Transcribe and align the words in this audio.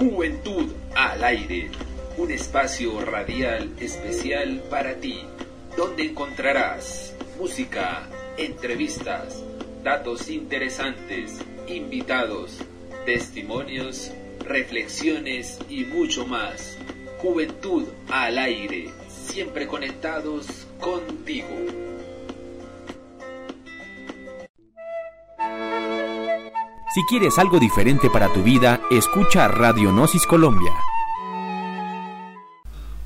Juventud 0.00 0.72
al 0.96 1.22
aire, 1.22 1.68
un 2.16 2.30
espacio 2.30 3.02
radial 3.02 3.68
especial 3.78 4.62
para 4.70 4.94
ti, 4.94 5.20
donde 5.76 6.04
encontrarás 6.04 7.14
música, 7.38 8.08
entrevistas, 8.38 9.44
datos 9.84 10.30
interesantes, 10.30 11.42
invitados, 11.66 12.60
testimonios, 13.04 14.10
reflexiones 14.42 15.58
y 15.68 15.84
mucho 15.84 16.26
más. 16.26 16.78
Juventud 17.18 17.86
al 18.08 18.38
aire, 18.38 18.88
siempre 19.06 19.66
conectados 19.66 20.66
contigo. 20.80 21.89
Si 26.92 27.04
quieres 27.04 27.38
algo 27.38 27.60
diferente 27.60 28.10
para 28.10 28.32
tu 28.32 28.42
vida, 28.42 28.80
escucha 28.90 29.46
Radio 29.46 29.92
Gnosis 29.92 30.26
Colombia. 30.26 30.72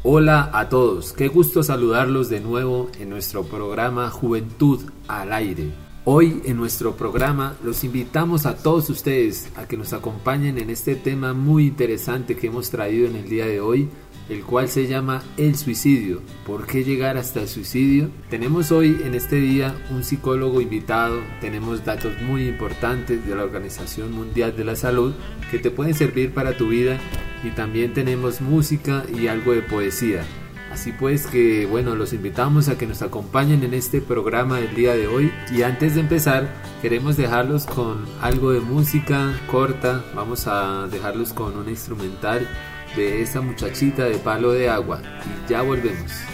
Hola 0.02 0.48
a 0.54 0.70
todos, 0.70 1.12
qué 1.12 1.28
gusto 1.28 1.62
saludarlos 1.62 2.30
de 2.30 2.40
nuevo 2.40 2.88
en 2.98 3.10
nuestro 3.10 3.44
programa 3.44 4.08
Juventud 4.08 4.80
al 5.06 5.34
Aire. 5.34 5.74
Hoy 6.06 6.40
en 6.46 6.56
nuestro 6.56 6.96
programa 6.96 7.56
los 7.62 7.84
invitamos 7.84 8.46
a 8.46 8.56
todos 8.56 8.88
ustedes 8.88 9.50
a 9.54 9.68
que 9.68 9.76
nos 9.76 9.92
acompañen 9.92 10.56
en 10.56 10.70
este 10.70 10.96
tema 10.96 11.34
muy 11.34 11.66
interesante 11.66 12.36
que 12.36 12.46
hemos 12.46 12.70
traído 12.70 13.06
en 13.06 13.16
el 13.16 13.28
día 13.28 13.44
de 13.44 13.60
hoy 13.60 13.90
el 14.28 14.42
cual 14.42 14.68
se 14.68 14.86
llama 14.86 15.22
El 15.36 15.56
suicidio. 15.56 16.22
¿Por 16.46 16.66
qué 16.66 16.84
llegar 16.84 17.16
hasta 17.16 17.40
el 17.40 17.48
suicidio? 17.48 18.10
Tenemos 18.30 18.72
hoy 18.72 19.00
en 19.04 19.14
este 19.14 19.36
día 19.36 19.74
un 19.90 20.04
psicólogo 20.04 20.60
invitado, 20.60 21.20
tenemos 21.40 21.84
datos 21.84 22.20
muy 22.22 22.48
importantes 22.48 23.26
de 23.26 23.34
la 23.34 23.44
Organización 23.44 24.12
Mundial 24.12 24.56
de 24.56 24.64
la 24.64 24.76
Salud 24.76 25.14
que 25.50 25.58
te 25.58 25.70
pueden 25.70 25.94
servir 25.94 26.32
para 26.32 26.56
tu 26.56 26.68
vida 26.68 26.98
y 27.42 27.50
también 27.50 27.92
tenemos 27.92 28.40
música 28.40 29.04
y 29.14 29.26
algo 29.26 29.52
de 29.52 29.62
poesía. 29.62 30.24
Así 30.72 30.90
pues 30.90 31.28
que 31.28 31.66
bueno, 31.66 31.94
los 31.94 32.12
invitamos 32.12 32.68
a 32.68 32.76
que 32.76 32.86
nos 32.86 33.02
acompañen 33.02 33.62
en 33.62 33.74
este 33.74 34.00
programa 34.00 34.58
del 34.58 34.74
día 34.74 34.96
de 34.96 35.06
hoy 35.06 35.30
y 35.52 35.62
antes 35.62 35.94
de 35.94 36.00
empezar 36.00 36.48
queremos 36.82 37.16
dejarlos 37.16 37.64
con 37.66 38.04
algo 38.20 38.50
de 38.50 38.58
música 38.58 39.32
corta, 39.48 40.04
vamos 40.16 40.48
a 40.48 40.88
dejarlos 40.88 41.32
con 41.32 41.56
una 41.56 41.70
instrumental 41.70 42.48
de 42.96 43.22
esa 43.22 43.40
muchachita 43.40 44.04
de 44.04 44.18
palo 44.18 44.52
de 44.52 44.68
agua 44.68 45.00
y 45.24 45.50
ya 45.50 45.62
volvemos. 45.62 46.33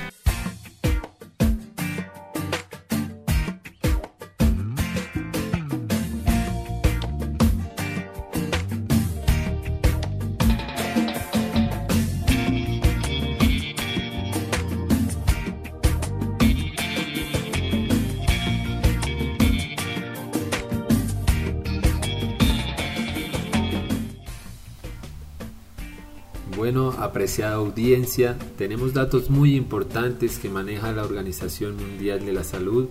Apreciada 27.31 27.55
audiencia, 27.55 28.36
tenemos 28.59 28.92
datos 28.92 29.31
muy 29.31 29.55
importantes 29.55 30.39
que 30.39 30.48
maneja 30.48 30.91
la 30.91 31.05
Organización 31.05 31.77
Mundial 31.77 32.27
de 32.27 32.33
la 32.33 32.42
Salud 32.42 32.89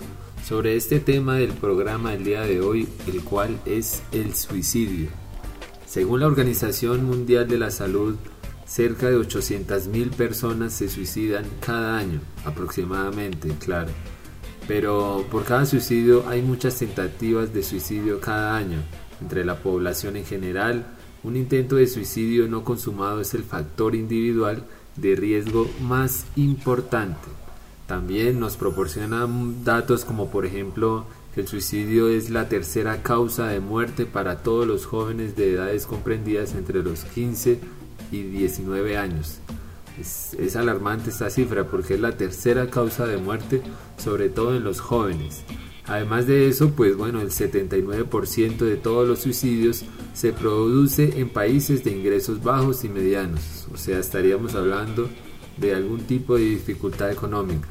sobre 0.47 0.77
este 0.77 1.01
tema 1.01 1.35
del 1.35 1.51
programa 1.51 2.11
del 2.11 2.23
día 2.23 2.43
de 2.43 2.61
hoy, 2.61 2.87
el 3.11 3.21
cual 3.21 3.59
es 3.65 4.01
el 4.13 4.33
suicidio. 4.35 5.09
Según 5.85 6.21
la 6.21 6.27
Organización 6.27 7.03
Mundial 7.03 7.49
de 7.49 7.57
la 7.57 7.69
Salud, 7.69 8.15
cerca 8.65 9.09
de 9.09 9.17
800.000 9.17 10.11
personas 10.11 10.71
se 10.71 10.87
suicidan 10.87 11.43
cada 11.59 11.97
año, 11.97 12.21
aproximadamente, 12.45 13.49
claro. 13.59 13.91
Pero 14.69 15.25
por 15.29 15.43
cada 15.43 15.65
suicidio 15.65 16.23
hay 16.29 16.41
muchas 16.41 16.79
tentativas 16.79 17.53
de 17.53 17.61
suicidio 17.61 18.21
cada 18.21 18.55
año, 18.55 18.77
entre 19.19 19.43
la 19.43 19.57
población 19.57 20.15
en 20.15 20.23
general, 20.23 20.85
un 21.23 21.35
intento 21.35 21.75
de 21.75 21.87
suicidio 21.87 22.47
no 22.47 22.63
consumado 22.63 23.21
es 23.21 23.33
el 23.33 23.43
factor 23.43 23.95
individual 23.95 24.63
de 24.95 25.15
riesgo 25.15 25.69
más 25.81 26.25
importante. 26.35 27.27
También 27.87 28.39
nos 28.39 28.55
proporcionan 28.55 29.63
datos 29.63 30.05
como 30.05 30.29
por 30.29 30.45
ejemplo 30.45 31.05
que 31.33 31.41
el 31.41 31.47
suicidio 31.47 32.09
es 32.09 32.29
la 32.29 32.47
tercera 32.47 33.01
causa 33.01 33.47
de 33.47 33.59
muerte 33.59 34.05
para 34.05 34.43
todos 34.43 34.67
los 34.67 34.85
jóvenes 34.85 35.35
de 35.35 35.53
edades 35.53 35.85
comprendidas 35.85 36.55
entre 36.55 36.83
los 36.83 37.03
15 37.03 37.59
y 38.11 38.21
19 38.23 38.97
años. 38.97 39.39
Es, 39.99 40.33
es, 40.35 40.55
alarmante 40.55 41.09
esta 41.09 41.29
cifra 41.29 41.65
porque 41.65 41.95
es 41.95 41.99
la 41.99 42.15
tercera 42.15 42.69
causa 42.69 43.05
de 43.05 43.17
muerte, 43.17 43.61
sobre 43.97 44.29
todo 44.29 44.55
en 44.55 44.63
los 44.63 44.79
jóvenes. 44.79 45.43
Además 45.89 46.27
de 46.27 46.47
eso, 46.47 46.69
pues 46.69 46.95
bueno, 46.95 47.19
el 47.19 47.31
79% 47.31 48.57
de 48.57 48.75
todos 48.75 49.07
los 49.07 49.19
suicidios 49.19 49.83
se 50.13 50.31
produce 50.31 51.19
en 51.19 51.29
países 51.29 51.83
de 51.83 51.89
ingresos 51.89 52.43
bajos 52.43 52.83
y 52.83 52.89
medianos, 52.89 53.67
o 53.73 53.77
sea, 53.77 53.97
estaríamos 53.97 54.53
hablando 54.53 55.09
de 55.57 55.73
algún 55.73 56.01
tipo 56.01 56.35
de 56.35 56.43
dificultad 56.43 57.11
económica. 57.11 57.67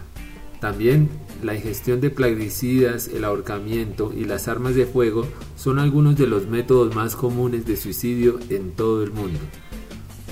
También 0.60 1.08
la 1.44 1.54
ingestión 1.54 2.00
de 2.00 2.10
plaguicidas, 2.10 3.06
el 3.06 3.24
ahorcamiento 3.24 4.12
y 4.12 4.24
las 4.24 4.48
armas 4.48 4.74
de 4.74 4.86
fuego 4.86 5.24
son 5.56 5.78
algunos 5.78 6.16
de 6.16 6.26
los 6.26 6.48
métodos 6.48 6.96
más 6.96 7.14
comunes 7.14 7.66
de 7.66 7.76
suicidio 7.76 8.40
en 8.50 8.72
todo 8.72 9.04
el 9.04 9.12
mundo. 9.12 9.38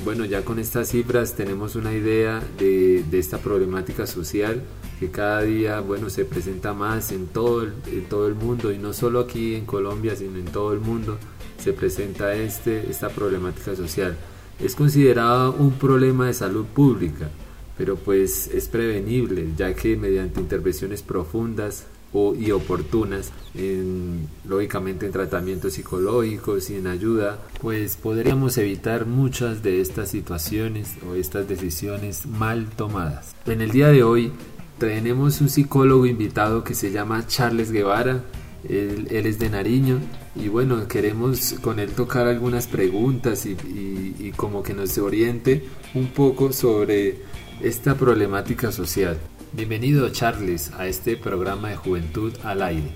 Bueno, 0.05 0.25
ya 0.25 0.45
con 0.45 0.59
estas 0.59 0.89
cifras 0.89 1.37
tenemos 1.37 1.77
una 1.77 1.95
idea 1.95 2.43
de, 2.59 3.05
de 3.09 3.19
esta 3.21 3.39
problemática 3.39 4.09
social 4.09 4.65
que 4.99 5.11
cada 5.11 5.43
día 5.43 5.81
bueno 5.81 6.11
se 6.11 6.25
presenta 6.25 6.73
más 6.73 7.13
en 7.13 7.27
todo 7.27 7.63
el, 7.63 7.73
en 7.87 8.05
todo 8.05 8.27
el 8.27 8.35
mundo 8.35 8.73
y 8.73 8.79
no 8.79 8.93
solo 8.93 9.21
aquí 9.21 9.55
en 9.55 9.67
Colombia 9.67 10.17
sino 10.17 10.39
en 10.39 10.47
todo 10.47 10.73
el 10.73 10.81
mundo 10.81 11.19
se 11.59 11.73
presenta 11.73 12.35
este, 12.35 12.89
esta 12.91 13.09
problemática 13.09 13.75
social. 13.75 14.17
Es 14.61 14.75
considerado 14.75 15.53
un 15.53 15.73
problema 15.73 16.27
de 16.27 16.35
salud 16.35 16.65
pública 16.67 17.29
pero 17.77 17.97
pues 17.97 18.49
es 18.49 18.69
prevenible 18.69 19.49
ya 19.57 19.75
que 19.75 19.97
mediante 19.97 20.41
intervenciones 20.41 21.03
profundas 21.03 21.87
o, 22.13 22.35
y 22.35 22.51
oportunas 22.51 23.33
en, 23.55 24.29
lógicamente 24.49 25.07
en 25.07 25.13
tratamientos 25.13 25.75
psicológicos 25.75 26.71
y 26.71 26.77
en 26.77 26.87
ayuda 26.87 27.39
pues 27.61 27.97
podríamos 27.97 28.57
evitar 28.59 29.07
muchas 29.07 29.63
de 29.63 29.81
estas 29.81 30.11
situaciones 30.11 30.95
o 31.09 31.15
estas 31.15 31.49
decisiones 31.49 32.27
mal 32.27 32.67
tomadas. 32.71 33.35
En 33.45 33.61
el 33.61 33.71
día 33.71 33.89
de 33.89 34.03
hoy 34.03 34.33
tenemos 34.79 35.41
un 35.41 35.49
psicólogo 35.49 36.07
invitado 36.07 36.63
que 36.63 36.75
se 36.75 36.91
llama 36.91 37.27
Charles 37.27 37.71
Guevara. 37.71 38.23
Él, 38.69 39.07
es 39.11 39.39
de 39.39 39.49
Nariño 39.49 40.01
y 40.35 40.49
bueno, 40.49 40.89
queremos 40.89 41.55
con 41.63 41.79
él 41.79 41.93
tocar 41.93 42.27
algunas 42.27 42.67
preguntas 42.67 43.47
y, 43.47 44.33
como 44.37 44.63
que 44.63 44.75
nos 44.75 44.99
oriente 44.99 45.65
un 45.95 46.09
poco 46.09 46.53
sobre 46.53 47.23
esta 47.63 47.95
problemática 47.95 48.73
social. 48.73 49.19
Bienvenido 49.53 50.09
Charles 50.11 50.73
a 50.77 50.89
este 50.89 51.17
programa 51.17 51.71
de 51.71 51.77
Juventud 51.77 52.33
al 52.43 52.63
Aire. 52.63 52.91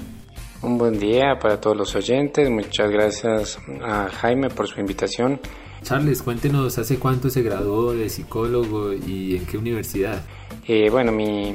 Un 0.60 0.76
buen 0.76 0.98
día 0.98 1.38
para 1.40 1.60
todos 1.60 1.76
los 1.76 1.94
oyentes, 1.94 2.50
muchas 2.50 2.90
gracias 2.90 3.58
a 3.82 4.08
Jaime 4.08 4.50
por 4.50 4.66
su 4.66 4.80
invitación. 4.80 5.40
Charles, 5.82 6.22
cuéntenos 6.22 6.78
hace 6.78 6.98
cuánto 6.98 7.30
se 7.30 7.42
graduó 7.42 7.92
de 7.92 8.08
psicólogo 8.08 8.92
y 8.92 9.36
en 9.36 9.46
qué 9.46 9.58
universidad. 9.58 10.22
Eh, 10.66 10.88
bueno, 10.91 11.10
mi, 11.12 11.54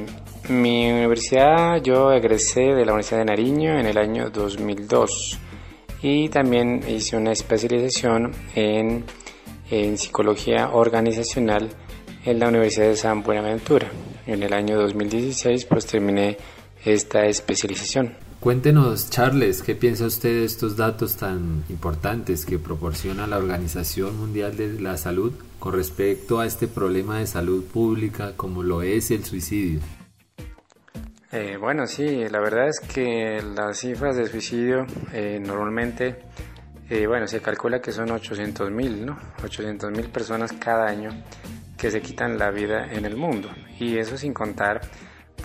mi, 0.49 0.91
universidad, 0.91 1.81
yo 1.81 2.11
egresé 2.11 2.61
de 2.61 2.85
la 2.85 2.93
Universidad 2.93 3.19
de 3.19 3.25
Nariño 3.25 3.79
en 3.79 3.85
el 3.85 3.97
año 3.97 4.29
2002 4.29 5.39
y 6.01 6.29
también 6.29 6.81
hice 6.87 7.17
una 7.17 7.31
especialización 7.31 8.31
en, 8.55 9.03
en 9.69 9.97
psicología 9.97 10.69
organizacional 10.69 11.69
en 12.25 12.39
la 12.39 12.49
Universidad 12.49 12.87
de 12.87 12.95
San 12.95 13.23
Buenaventura. 13.23 13.87
En 14.27 14.43
el 14.43 14.53
año 14.53 14.77
2016 14.77 15.65
pues 15.65 15.85
terminé 15.85 16.37
esta 16.83 17.25
especialización. 17.25 18.24
Cuéntenos, 18.45 19.09
Charles, 19.09 19.63
¿qué 19.63 19.73
piensa 19.73 20.05
usted 20.05 20.29
de 20.29 20.45
estos 20.45 20.77
datos 20.77 21.17
tan 21.17 21.63
importantes 21.67 22.45
que 22.45 22.59
proporciona 22.59 23.25
la 23.25 23.39
Organización 23.39 24.19
Mundial 24.19 24.55
de 24.55 24.79
la 24.79 24.97
Salud 24.97 25.33
con 25.57 25.73
respecto 25.73 26.39
a 26.39 26.45
este 26.45 26.67
problema 26.67 27.17
de 27.17 27.25
salud 27.25 27.63
pública 27.63 28.33
como 28.37 28.61
lo 28.61 28.83
es 28.83 29.09
el 29.09 29.25
suicidio? 29.25 29.79
Eh, 31.31 31.57
bueno, 31.59 31.87
sí, 31.87 32.29
la 32.29 32.39
verdad 32.39 32.67
es 32.67 32.79
que 32.81 33.41
las 33.41 33.79
cifras 33.79 34.15
de 34.15 34.27
suicidio 34.27 34.85
eh, 35.11 35.41
normalmente, 35.43 36.17
eh, 36.87 37.07
bueno, 37.07 37.25
se 37.25 37.41
calcula 37.41 37.81
que 37.81 37.91
son 37.91 38.11
800 38.11 38.69
mil, 38.69 39.07
¿no? 39.07 39.17
800 39.43 39.89
mil 39.89 40.05
personas 40.09 40.53
cada 40.53 40.85
año 40.85 41.09
que 41.75 41.89
se 41.89 41.99
quitan 41.99 42.37
la 42.37 42.51
vida 42.51 42.93
en 42.93 43.05
el 43.05 43.15
mundo. 43.15 43.49
Y 43.79 43.97
eso 43.97 44.15
sin 44.19 44.35
contar 44.35 44.81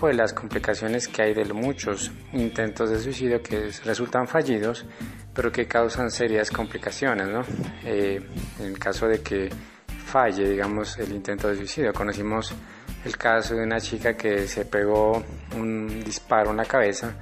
pues 0.01 0.15
las 0.15 0.33
complicaciones 0.33 1.07
que 1.07 1.21
hay 1.21 1.35
de 1.35 1.45
muchos 1.53 2.11
intentos 2.33 2.89
de 2.89 2.99
suicidio 2.99 3.39
que 3.43 3.69
resultan 3.85 4.27
fallidos, 4.27 4.83
pero 5.31 5.51
que 5.51 5.67
causan 5.67 6.09
serias 6.09 6.49
complicaciones, 6.49 7.27
¿no? 7.27 7.43
Eh, 7.85 8.19
en 8.59 8.65
el 8.65 8.79
caso 8.79 9.07
de 9.07 9.21
que 9.21 9.47
falle, 10.03 10.49
digamos, 10.49 10.97
el 10.97 11.11
intento 11.11 11.49
de 11.49 11.55
suicidio, 11.55 11.93
conocimos 11.93 12.51
el 13.05 13.15
caso 13.15 13.53
de 13.53 13.63
una 13.63 13.79
chica 13.79 14.17
que 14.17 14.47
se 14.47 14.65
pegó 14.65 15.23
un 15.55 16.03
disparo 16.03 16.49
en 16.49 16.57
la 16.57 16.65
cabeza, 16.65 17.13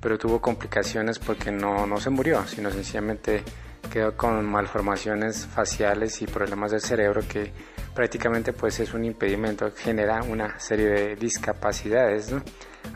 pero 0.00 0.18
tuvo 0.18 0.40
complicaciones 0.40 1.20
porque 1.20 1.52
no, 1.52 1.86
no 1.86 2.00
se 2.00 2.10
murió, 2.10 2.44
sino 2.48 2.68
sencillamente 2.68 3.44
quedó 3.92 4.16
con 4.16 4.44
malformaciones 4.44 5.46
faciales 5.46 6.20
y 6.20 6.26
problemas 6.26 6.72
del 6.72 6.80
cerebro 6.80 7.22
que 7.28 7.52
prácticamente 7.94 8.52
pues 8.52 8.80
es 8.80 8.92
un 8.92 9.04
impedimento, 9.04 9.70
genera 9.76 10.22
una 10.22 10.58
serie 10.58 10.88
de 10.88 11.16
discapacidades 11.16 12.34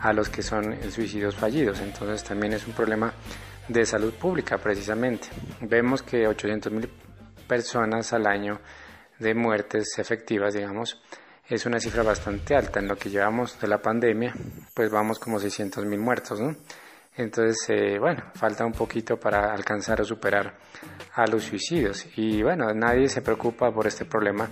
a 0.00 0.12
los 0.12 0.28
que 0.28 0.42
son 0.42 0.76
suicidios 0.90 1.36
fallidos. 1.36 1.80
Entonces 1.80 2.24
también 2.24 2.52
es 2.52 2.66
un 2.66 2.72
problema 2.72 3.12
de 3.68 3.86
salud 3.86 4.12
pública 4.14 4.58
precisamente. 4.58 5.28
Vemos 5.60 6.02
que 6.02 6.26
800 6.26 6.72
mil 6.72 6.90
personas 7.46 8.12
al 8.12 8.26
año 8.26 8.60
de 9.18 9.34
muertes 9.34 9.98
efectivas, 9.98 10.54
digamos, 10.54 11.00
es 11.48 11.64
una 11.64 11.80
cifra 11.80 12.02
bastante 12.02 12.54
alta. 12.54 12.80
En 12.80 12.88
lo 12.88 12.96
que 12.96 13.10
llevamos 13.10 13.58
de 13.60 13.68
la 13.68 13.78
pandemia, 13.78 14.34
pues 14.74 14.90
vamos 14.90 15.18
como 15.18 15.38
600 15.38 15.84
mil 15.86 15.98
muertos, 15.98 16.40
¿no? 16.40 16.56
Entonces, 17.16 17.68
eh, 17.70 17.98
bueno, 17.98 18.22
falta 18.34 18.64
un 18.64 18.72
poquito 18.72 19.18
para 19.18 19.52
alcanzar 19.52 20.00
o 20.00 20.04
superar 20.04 20.54
a 21.14 21.26
los 21.26 21.42
suicidios. 21.42 22.06
Y 22.16 22.42
bueno, 22.44 22.72
nadie 22.72 23.08
se 23.08 23.22
preocupa 23.22 23.72
por 23.72 23.88
este 23.88 24.04
problema 24.04 24.48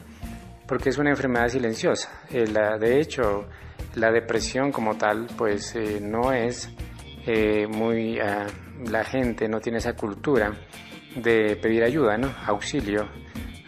porque 0.67 0.91
es 0.91 0.99
una 0.99 1.11
enfermedad 1.11 1.49
silenciosa. 1.49 2.11
Eh, 2.31 2.45
de 2.45 3.01
hecho, 3.01 3.49
la 3.95 4.11
depresión 4.11 4.73
como 4.73 4.97
tal, 4.97 5.27
pues 5.37 5.75
eh, 5.77 6.01
no 6.01 6.33
es 6.33 6.71
muy... 7.69 8.21
Ah, 8.21 8.47
la 8.85 9.05
gente 9.05 9.49
no 9.49 9.59
tiene 9.59 9.79
esa 9.79 9.95
cultura 9.95 10.53
de 11.17 11.57
pedir 11.57 11.83
ayuda, 11.83 12.19
¿no? 12.19 12.33
Auxilio 12.47 13.09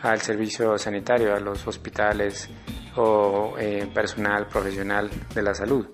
al 0.02 0.20
servicio 0.20 0.76
sanitario, 0.76 1.34
a 1.34 1.40
los 1.40 1.66
hospitales 1.66 2.48
o 2.96 3.54
personal 3.92 4.46
profesional 4.46 5.10
de 5.34 5.42
la 5.42 5.54
salud. 5.54 5.88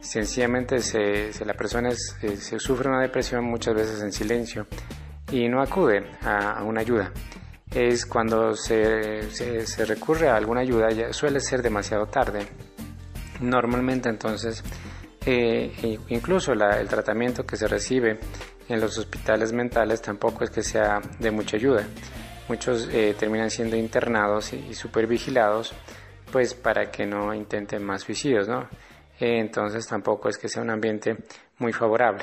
Sencillamente 0.00 0.78
se, 0.78 1.32
la 1.44 1.54
persona 1.54 1.90
se 1.90 2.58
sufre 2.58 2.88
una 2.88 3.00
depresión 3.00 3.44
muchas 3.44 3.74
veces 3.74 4.00
en 4.02 4.12
silencio 4.12 4.66
y 5.30 5.48
no 5.48 5.60
acude 5.60 6.04
a, 6.22 6.62
una 6.62 6.80
ayuda. 6.80 7.12
Es 7.74 8.06
cuando 8.06 8.54
se, 8.54 9.30
se, 9.30 9.84
recurre 9.84 10.28
a 10.28 10.36
alguna 10.36 10.60
ayuda, 10.60 10.88
ya 10.90 11.12
suele 11.12 11.40
ser 11.40 11.62
demasiado 11.62 12.06
tarde. 12.06 12.46
Normalmente 13.40 14.08
entonces, 14.08 14.64
eh, 15.24 15.98
incluso 16.08 16.52
el 16.52 16.88
tratamiento 16.88 17.44
que 17.44 17.56
se 17.56 17.68
recibe 17.68 18.18
en 18.68 18.80
los 18.80 18.96
hospitales 18.98 19.52
mentales 19.52 20.00
tampoco 20.00 20.44
es 20.44 20.50
que 20.50 20.62
sea 20.62 21.00
de 21.18 21.30
mucha 21.30 21.56
ayuda. 21.56 21.86
Muchos 22.48 22.88
eh, 22.90 23.14
terminan 23.18 23.50
siendo 23.50 23.76
internados 23.76 24.52
y, 24.54 24.68
y 24.70 24.74
supervigilados 24.74 25.74
pues 26.32 26.54
para 26.54 26.90
que 26.90 27.06
no 27.06 27.32
intenten 27.34 27.84
más 27.84 28.02
suicidios, 28.02 28.48
¿no? 28.48 28.68
entonces 29.20 29.86
tampoco 29.86 30.28
es 30.28 30.38
que 30.38 30.48
sea 30.48 30.62
un 30.62 30.70
ambiente 30.70 31.16
muy 31.58 31.72
favorable. 31.72 32.22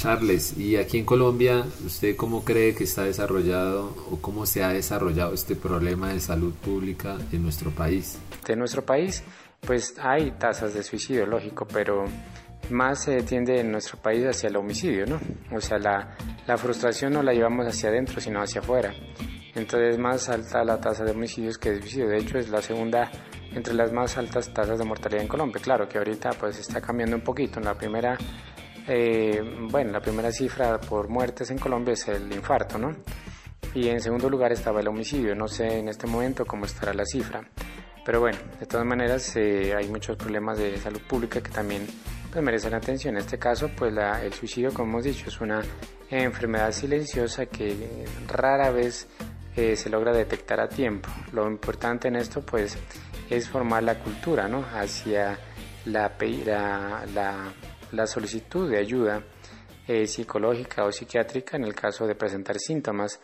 Charles, 0.00 0.56
¿y 0.56 0.76
aquí 0.76 0.96
en 0.96 1.04
Colombia 1.04 1.62
usted 1.84 2.16
cómo 2.16 2.42
cree 2.42 2.74
que 2.74 2.84
está 2.84 3.04
desarrollado 3.04 3.94
o 4.10 4.16
cómo 4.18 4.46
se 4.46 4.64
ha 4.64 4.70
desarrollado 4.70 5.34
este 5.34 5.56
problema 5.56 6.10
de 6.14 6.20
salud 6.20 6.54
pública 6.54 7.18
en 7.30 7.42
nuestro 7.42 7.70
país? 7.70 8.18
De 8.46 8.56
nuestro 8.56 8.82
país, 8.82 9.22
pues 9.60 9.94
hay 10.00 10.30
tasas 10.38 10.72
de 10.72 10.82
suicidio, 10.82 11.26
lógico, 11.26 11.68
pero 11.70 12.06
más 12.70 13.04
se 13.04 13.20
tiende 13.24 13.60
en 13.60 13.70
nuestro 13.70 13.98
país 13.98 14.24
hacia 14.24 14.48
el 14.48 14.56
homicidio, 14.56 15.04
¿no? 15.04 15.20
O 15.54 15.60
sea, 15.60 15.78
la, 15.78 16.16
la 16.46 16.56
frustración 16.56 17.12
no 17.12 17.22
la 17.22 17.34
llevamos 17.34 17.66
hacia 17.66 17.90
adentro, 17.90 18.22
sino 18.22 18.40
hacia 18.40 18.62
afuera. 18.62 18.94
Entonces 19.54 19.98
más 19.98 20.30
alta 20.30 20.64
la 20.64 20.80
tasa 20.80 21.04
de 21.04 21.10
homicidios 21.10 21.58
que 21.58 21.72
de 21.72 21.82
suicidio. 21.82 22.08
De 22.08 22.16
hecho, 22.16 22.38
es 22.38 22.48
la 22.48 22.62
segunda 22.62 23.10
entre 23.52 23.74
las 23.74 23.92
más 23.92 24.16
altas 24.16 24.50
tasas 24.54 24.78
de 24.78 24.84
mortalidad 24.86 25.20
en 25.20 25.28
Colombia. 25.28 25.60
Claro 25.62 25.86
que 25.86 25.98
ahorita 25.98 26.30
pues 26.40 26.58
está 26.58 26.80
cambiando 26.80 27.16
un 27.16 27.22
poquito. 27.22 27.58
En 27.58 27.66
la 27.66 27.74
primera, 27.74 28.16
eh, 28.92 29.40
bueno, 29.70 29.92
la 29.92 30.00
primera 30.00 30.32
cifra 30.32 30.80
por 30.80 31.08
muertes 31.08 31.50
en 31.52 31.58
Colombia 31.58 31.94
es 31.94 32.08
el 32.08 32.32
infarto, 32.32 32.76
¿no? 32.76 32.96
Y 33.72 33.88
en 33.88 34.00
segundo 34.00 34.28
lugar 34.28 34.50
estaba 34.50 34.80
el 34.80 34.88
homicidio. 34.88 35.34
No 35.36 35.46
sé 35.46 35.78
en 35.78 35.88
este 35.88 36.08
momento 36.08 36.44
cómo 36.44 36.64
estará 36.64 36.92
la 36.92 37.04
cifra. 37.04 37.40
Pero 38.04 38.18
bueno, 38.18 38.38
de 38.58 38.66
todas 38.66 38.84
maneras 38.84 39.36
eh, 39.36 39.74
hay 39.76 39.88
muchos 39.88 40.16
problemas 40.16 40.58
de 40.58 40.76
salud 40.78 41.00
pública 41.08 41.40
que 41.40 41.50
también 41.50 41.86
pues, 42.32 42.44
merecen 42.44 42.74
atención. 42.74 43.14
En 43.14 43.20
este 43.20 43.38
caso, 43.38 43.70
pues 43.76 43.94
el 43.96 44.32
suicidio, 44.32 44.74
como 44.74 44.90
hemos 44.90 45.04
dicho, 45.04 45.28
es 45.28 45.40
una 45.40 45.62
enfermedad 46.10 46.72
silenciosa 46.72 47.46
que 47.46 48.04
rara 48.26 48.70
vez 48.72 49.06
eh, 49.54 49.76
se 49.76 49.88
logra 49.88 50.12
detectar 50.12 50.60
a 50.60 50.68
tiempo. 50.68 51.08
Lo 51.32 51.46
importante 51.46 52.08
en 52.08 52.16
esto, 52.16 52.40
pues, 52.40 52.76
es 53.28 53.48
formar 53.48 53.84
la 53.84 54.00
cultura 54.00 54.48
¿no? 54.48 54.64
hacia 54.74 55.38
la, 55.84 56.12
la, 56.44 57.04
la, 57.14 57.52
solicitud 58.06 58.70
de 58.70 58.78
ayuda 58.78 59.22
eh, 59.88 60.06
psicológica 60.06 60.84
o 60.84 60.92
psiquiátrica 60.92 61.56
en 61.56 61.64
el 61.64 61.74
caso 61.74 62.06
de 62.06 62.14
presentar 62.14 62.58
síntomas. 62.58 63.20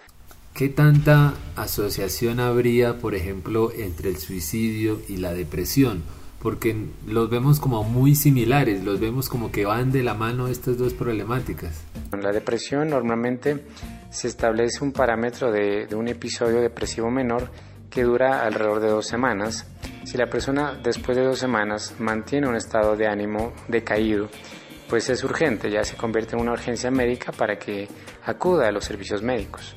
¿Qué 0.55 0.69
tanta 0.69 1.35
asociación 1.55 2.41
habría, 2.41 2.99
por 2.99 3.15
ejemplo, 3.15 3.71
entre 3.73 4.09
el 4.09 4.17
suicidio 4.17 5.01
y 5.07 5.19
la 5.19 5.35
depresión? 5.35 6.03
Porque 6.43 6.75
los 7.07 7.29
vemos 7.29 7.61
como 7.61 7.85
muy 7.85 8.15
similares, 8.15 8.83
los 8.83 8.99
vemos 8.99 9.29
como 9.29 9.53
que 9.53 9.67
van 9.67 9.93
de 9.93 10.03
la 10.03 10.15
mano 10.15 10.49
estas 10.49 10.79
dos 10.79 10.95
problemáticas. 10.95 11.83
En 12.13 12.23
la 12.23 12.33
depresión 12.33 12.89
normalmente 12.89 13.67
se 14.11 14.29
establece 14.29 14.83
un 14.83 14.93
parámetro 14.93 15.53
de, 15.53 15.87
de 15.87 15.95
un 15.95 16.09
episodio 16.09 16.61
depresivo 16.61 17.11
menor 17.11 17.51
que 17.91 18.03
dura 18.03 18.43
alrededor 18.43 18.81
de 18.81 18.89
dos 18.89 19.07
semanas. 19.07 19.67
Si 20.07 20.17
la 20.17 20.31
persona 20.31 20.79
después 20.81 21.17
de 21.17 21.25
dos 21.25 21.41
semanas 21.41 21.97
mantiene 21.99 22.47
un 22.47 22.55
estado 22.55 22.95
de 22.95 23.09
ánimo 23.09 23.53
decaído, 23.67 24.29
pues 24.89 25.11
es 25.11 25.25
urgente, 25.25 25.69
ya 25.69 25.83
se 25.83 25.97
convierte 25.97 26.37
en 26.37 26.43
una 26.43 26.53
urgencia 26.53 26.93
médica 26.93 27.33
para 27.33 27.59
que 27.59 27.89
acuda 28.25 28.69
a 28.69 28.71
los 28.71 28.85
servicios 28.85 29.21
médicos. 29.25 29.75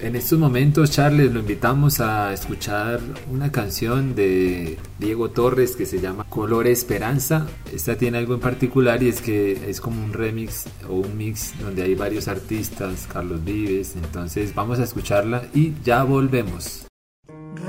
En 0.00 0.16
estos 0.16 0.36
momentos, 0.40 0.90
Charles, 0.90 1.32
lo 1.32 1.38
invitamos 1.38 2.00
a 2.00 2.32
escuchar 2.32 2.98
una 3.30 3.52
canción 3.52 4.16
de 4.16 4.78
Diego 4.98 5.30
Torres 5.30 5.76
que 5.76 5.86
se 5.86 6.00
llama 6.00 6.26
Color 6.28 6.66
Esperanza. 6.66 7.46
Esta 7.72 7.96
tiene 7.96 8.18
algo 8.18 8.34
en 8.34 8.40
particular 8.40 9.00
y 9.00 9.10
es 9.10 9.20
que 9.20 9.70
es 9.70 9.80
como 9.80 10.04
un 10.04 10.12
remix 10.12 10.66
o 10.88 10.94
un 10.94 11.16
mix 11.16 11.54
donde 11.60 11.84
hay 11.84 11.94
varios 11.94 12.26
artistas, 12.26 13.06
Carlos 13.10 13.44
Vives. 13.44 13.94
Entonces 13.94 14.52
vamos 14.56 14.80
a 14.80 14.82
escucharla 14.82 15.44
y 15.54 15.72
ya 15.84 16.02
volvemos. 16.02 16.83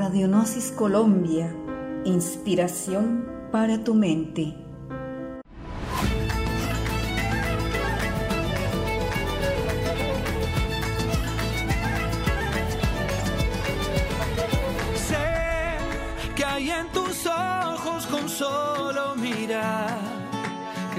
Radionosis 0.06 0.72
Colombia, 0.72 1.52
inspiración 2.06 3.26
para 3.52 3.84
tu 3.84 3.96
mente. 3.96 4.54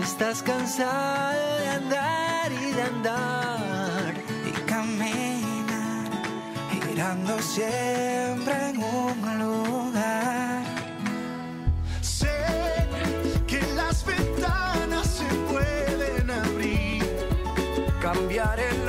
Estás 0.03 0.43
cansado 0.43 1.59
de 1.59 1.69
andar 1.69 2.53
y 2.53 2.73
de 2.73 2.83
andar 2.83 3.36
siempre 7.41 8.71
en 8.71 8.83
un 8.83 9.39
lugar. 9.39 10.65
Sé 12.01 12.37
que 13.47 13.61
las 13.75 14.05
ventanas 14.05 15.07
se 15.07 15.25
pueden 15.51 16.31
abrir, 16.31 17.05
cambiar 18.01 18.59
el 18.59 18.86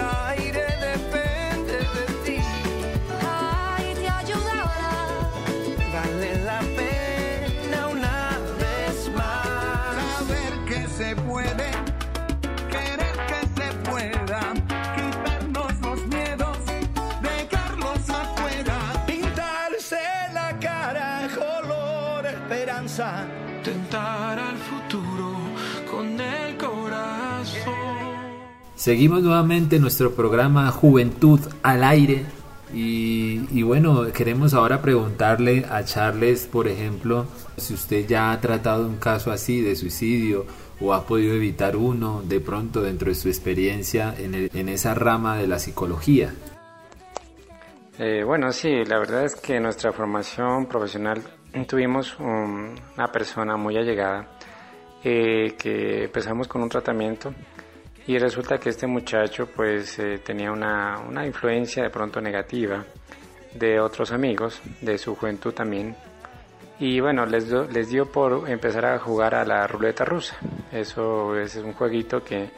tentar 23.64 24.40
al 24.40 24.58
futuro 24.58 25.36
con 25.90 26.20
el 26.20 26.58
corazón. 26.58 27.74
Seguimos 28.76 29.22
nuevamente 29.22 29.80
nuestro 29.80 30.14
programa 30.14 30.72
Juventud 30.72 31.40
al 31.62 31.84
aire 31.84 32.26
Y, 32.74 33.46
y, 33.52 33.62
bueno, 33.62 34.12
queremos 34.12 34.54
ahora 34.54 34.82
preguntarle 34.82 35.66
a 35.70 35.86
Charles, 35.86 36.48
por 36.48 36.68
ejemplo, 36.68 37.28
si 37.56 37.76
usted 37.76 38.06
ya 38.08 38.32
ha 38.32 38.42
tratado 38.42 38.86
un 38.88 38.98
caso 38.98 39.32
así 39.32 39.62
de 39.62 39.76
suicidio 39.76 40.46
o 40.82 40.94
ha 40.94 41.06
podido 41.06 41.34
evitar 41.34 41.78
uno 41.78 42.24
de 42.24 42.42
pronto 42.42 42.82
dentro 42.82 43.10
de 43.10 43.16
su 43.16 43.30
experiencia 43.30 44.14
en, 44.18 44.34
el, 44.34 44.52
en 44.54 44.70
esa 44.70 44.96
rama 44.96 45.38
de 45.38 45.48
la 45.48 45.60
psicología. 45.60 46.34
Eh, 48.00 48.24
bueno, 48.26 48.52
sí, 48.52 48.84
la 48.86 49.00
verdad 49.00 49.24
es 49.24 49.36
que 49.36 49.60
nuestra 49.60 49.94
formación 49.94 50.66
profesional 50.66 51.24
tuvimos 51.66 52.20
un, 52.20 52.76
una 52.96 53.08
persona 53.12 53.56
muy 53.58 53.78
allegada 53.78 54.28
eh, 55.04 55.56
que 55.58 56.04
empezamos 56.06 56.48
con 56.48 56.62
un 56.62 56.70
tratamiento 56.70 57.34
y 58.08 58.18
resulta 58.18 58.58
que 58.58 58.70
este 58.70 58.88
muchacho 58.88 59.48
pues 59.48 60.00
eh, 60.00 60.20
tenía 60.20 60.52
una, 60.52 61.00
una, 61.00 61.26
influencia 61.26 61.84
de 61.84 61.90
pronto 61.90 62.22
negativa 62.22 62.84
de 63.54 63.80
otros 63.80 64.12
amigos, 64.12 64.62
de 64.82 64.98
su 64.98 65.16
juventud 65.16 65.54
también. 65.54 65.96
Y 66.80 67.00
bueno, 67.00 67.26
les, 67.26 67.50
do, 67.50 67.66
les 67.66 67.90
dio 67.90 68.12
por 68.12 68.50
empezar 68.50 68.86
a 68.86 69.00
jugar 69.00 69.36
a 69.36 69.44
la 69.44 69.66
ruleta 69.68 70.06
rusa. 70.06 70.38
Eso 70.72 71.36
es 71.36 71.56
un 71.56 71.74
jueguito 71.74 72.24
que, 72.24 72.50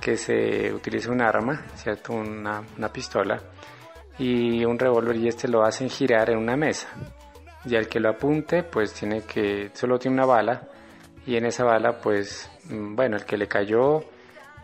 que 0.00 0.16
se 0.16 0.72
utiliza 0.72 1.10
un 1.10 1.22
arma, 1.22 1.64
¿cierto? 1.74 2.12
Una, 2.12 2.62
una 2.76 2.88
pistola 2.92 3.40
y 4.18 4.64
un 4.64 4.78
revólver 4.78 5.16
y 5.16 5.28
este 5.28 5.48
lo 5.48 5.62
hacen 5.64 5.88
girar 5.88 6.30
en 6.30 6.38
una 6.38 6.56
mesa. 6.56 6.88
Y 7.64 7.76
al 7.76 7.88
que 7.88 8.00
lo 8.00 8.10
apunte 8.10 8.62
pues 8.64 8.92
tiene 8.92 9.22
que, 9.22 9.70
solo 9.72 9.98
tiene 9.98 10.16
una 10.16 10.26
bala 10.26 10.68
y 11.26 11.36
en 11.36 11.46
esa 11.46 11.64
bala 11.64 11.98
pues, 12.00 12.50
mm, 12.68 12.96
bueno, 12.96 13.16
el 13.16 13.24
que 13.24 13.36
le 13.36 13.46
cayó 13.46 14.04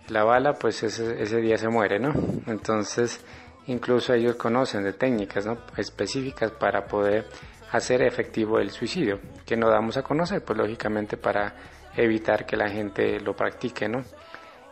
la 0.09 0.25
bala, 0.25 0.55
pues 0.55 0.83
ese, 0.83 1.23
ese 1.23 1.37
día 1.41 1.57
se 1.57 1.69
muere, 1.69 1.99
¿no? 1.99 2.13
Entonces, 2.47 3.25
incluso 3.67 4.15
ellos 4.15 4.37
conocen 4.37 4.83
de 4.83 4.95
técnicas 4.95 5.47
¿no? 5.47 5.59
específicas 5.77 6.51
para 6.53 6.87
poder 6.87 7.27
hacer 7.73 8.03
efectivo 8.03 8.59
el 8.59 8.71
suicidio, 8.71 9.21
que 9.47 9.57
no 9.57 9.69
damos 9.69 9.97
a 9.97 10.03
conocer, 10.03 10.43
pues 10.43 10.59
lógicamente 10.59 11.17
para 11.17 11.55
evitar 11.97 12.47
que 12.47 12.57
la 12.57 12.69
gente 12.69 13.21
lo 13.21 13.35
practique, 13.35 13.89
¿no? 13.89 14.03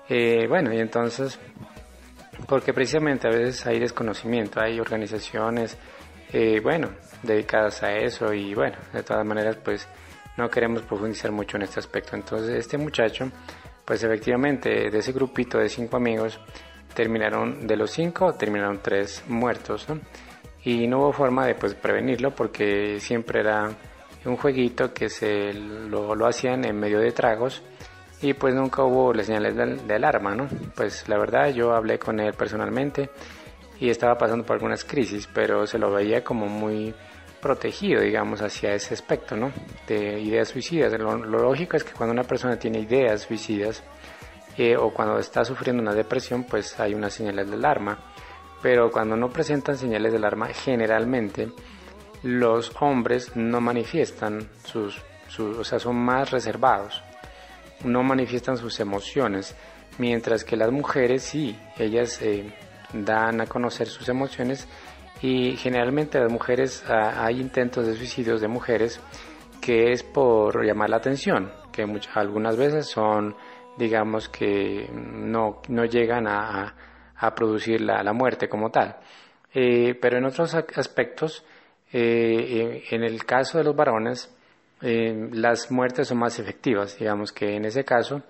Eh, 0.08 0.46
bueno, 0.48 0.72
y 0.72 0.78
entonces, 0.78 1.38
porque 2.48 2.72
precisamente 2.72 3.28
a 3.28 3.30
veces 3.30 3.66
hay 3.66 3.78
desconocimiento, 3.80 4.60
hay 4.60 4.78
organizaciones, 4.80 5.76
eh, 6.32 6.60
bueno, 6.62 6.90
dedicadas 7.22 7.82
a 7.82 7.92
eso 7.92 8.32
y 8.32 8.54
bueno, 8.54 8.76
de 8.92 9.02
todas 9.02 9.24
maneras, 9.24 9.56
pues 9.64 9.88
no 10.36 10.48
queremos 10.50 10.82
profundizar 10.82 11.32
mucho 11.32 11.56
en 11.56 11.62
este 11.62 11.80
aspecto. 11.80 12.16
Entonces, 12.16 12.50
este 12.50 12.78
muchacho 12.78 13.30
pues 13.86 14.02
efectivamente 14.02 14.90
de 14.90 14.98
ese 14.98 15.12
grupito 15.12 15.58
de 15.58 15.68
cinco 15.68 15.96
amigos 15.96 16.38
terminaron, 16.92 17.66
de 17.66 17.76
los 17.76 17.92
cinco 17.92 18.34
terminaron 18.34 18.80
tres 18.82 19.22
muertos, 19.28 19.88
¿no? 19.88 20.00
Y 20.64 20.88
no 20.88 20.98
hubo 20.98 21.12
forma 21.12 21.46
de 21.46 21.54
pues 21.54 21.74
prevenirlo 21.74 22.34
porque 22.34 22.98
siempre 22.98 23.40
era 23.40 23.70
un 24.24 24.36
jueguito 24.36 24.92
que 24.92 25.08
se 25.08 25.52
lo, 25.54 26.16
lo 26.16 26.26
hacían 26.26 26.64
en 26.64 26.76
medio 26.76 26.98
de 26.98 27.12
tragos 27.12 27.62
y 28.20 28.34
pues 28.34 28.54
nunca 28.54 28.82
hubo 28.82 29.14
las 29.14 29.26
señales 29.26 29.54
de, 29.54 29.76
de, 29.76 29.94
alarma, 29.94 30.34
¿no? 30.34 30.48
Pues 30.74 31.08
la 31.08 31.16
verdad 31.16 31.50
yo 31.50 31.72
hablé 31.72 32.00
con 32.00 32.18
él 32.18 32.34
personalmente 32.34 33.10
y 33.80 33.90
estaba 33.90 34.16
pasando 34.16 34.44
por 34.44 34.54
algunas 34.54 34.84
crisis, 34.84 35.28
pero 35.32 35.66
se 35.66 35.78
lo 35.78 35.90
veía 35.90 36.24
como 36.24 36.46
muy 36.46 36.94
protegido, 37.40 38.00
digamos, 38.00 38.40
hacia 38.42 38.74
ese 38.74 38.94
aspecto, 38.94 39.36
¿no? 39.36 39.52
De 39.86 40.20
ideas 40.20 40.48
suicidas. 40.48 40.92
Lo, 40.98 41.16
lo 41.16 41.38
lógico 41.38 41.76
es 41.76 41.84
que 41.84 41.92
cuando 41.92 42.12
una 42.12 42.24
persona 42.24 42.58
tiene 42.58 42.80
ideas 42.80 43.22
suicidas 43.22 43.82
eh, 44.58 44.76
o 44.76 44.90
cuando 44.90 45.18
está 45.18 45.44
sufriendo 45.44 45.82
una 45.82 45.94
depresión, 45.94 46.44
pues 46.44 46.78
hay 46.80 46.94
unas 46.94 47.12
señales 47.14 47.48
de 47.48 47.56
alarma. 47.56 47.98
Pero 48.62 48.90
cuando 48.90 49.16
no 49.16 49.28
presentan 49.28 49.76
señales 49.76 50.12
de 50.12 50.18
alarma, 50.18 50.48
generalmente 50.48 51.50
los 52.22 52.72
hombres 52.80 53.36
no 53.36 53.60
manifiestan 53.60 54.48
sus, 54.64 55.00
sus 55.28 55.58
o 55.58 55.64
sea, 55.64 55.78
son 55.78 55.96
más 55.96 56.30
reservados, 56.30 57.02
no 57.84 58.02
manifiestan 58.02 58.56
sus 58.56 58.80
emociones, 58.80 59.54
mientras 59.98 60.42
que 60.42 60.56
las 60.56 60.72
mujeres 60.72 61.22
sí, 61.22 61.58
ellas 61.78 62.20
eh, 62.22 62.52
dan 62.92 63.40
a 63.40 63.46
conocer 63.46 63.88
sus 63.88 64.08
emociones 64.08 64.68
y 65.22 65.56
generalmente 65.56 66.20
las 66.20 66.30
mujeres 66.30 66.84
ah, 66.88 67.24
hay 67.24 67.40
intentos 67.40 67.86
de 67.86 67.94
suicidios 67.94 68.40
de 68.40 68.48
mujeres 68.48 69.00
que 69.60 69.92
es 69.92 70.02
por 70.02 70.64
llamar 70.64 70.90
la 70.90 70.98
atención, 70.98 71.50
que 71.72 71.86
muchas, 71.86 72.16
algunas 72.16 72.56
veces 72.56 72.86
son, 72.86 73.34
digamos 73.76 74.28
que 74.28 74.88
no, 74.92 75.60
no 75.68 75.84
llegan 75.84 76.28
a, 76.28 76.74
a 77.16 77.34
producir 77.34 77.80
la, 77.80 78.02
la, 78.02 78.12
muerte 78.12 78.48
como 78.48 78.70
tal. 78.70 78.96
Eh, 79.52 79.94
pero 80.00 80.18
en 80.18 80.26
otros 80.26 80.54
aspectos, 80.54 81.44
eh, 81.92 82.84
en 82.90 83.02
el 83.02 83.24
caso 83.24 83.58
de 83.58 83.64
los 83.64 83.74
varones, 83.74 84.32
eh, 84.82 85.30
las 85.32 85.70
muertes 85.70 86.08
son 86.08 86.18
más 86.18 86.38
efectivas, 86.38 86.98
digamos 86.98 87.32
que 87.32 87.56
en 87.56 87.64
ese 87.64 87.84
caso 87.84 88.22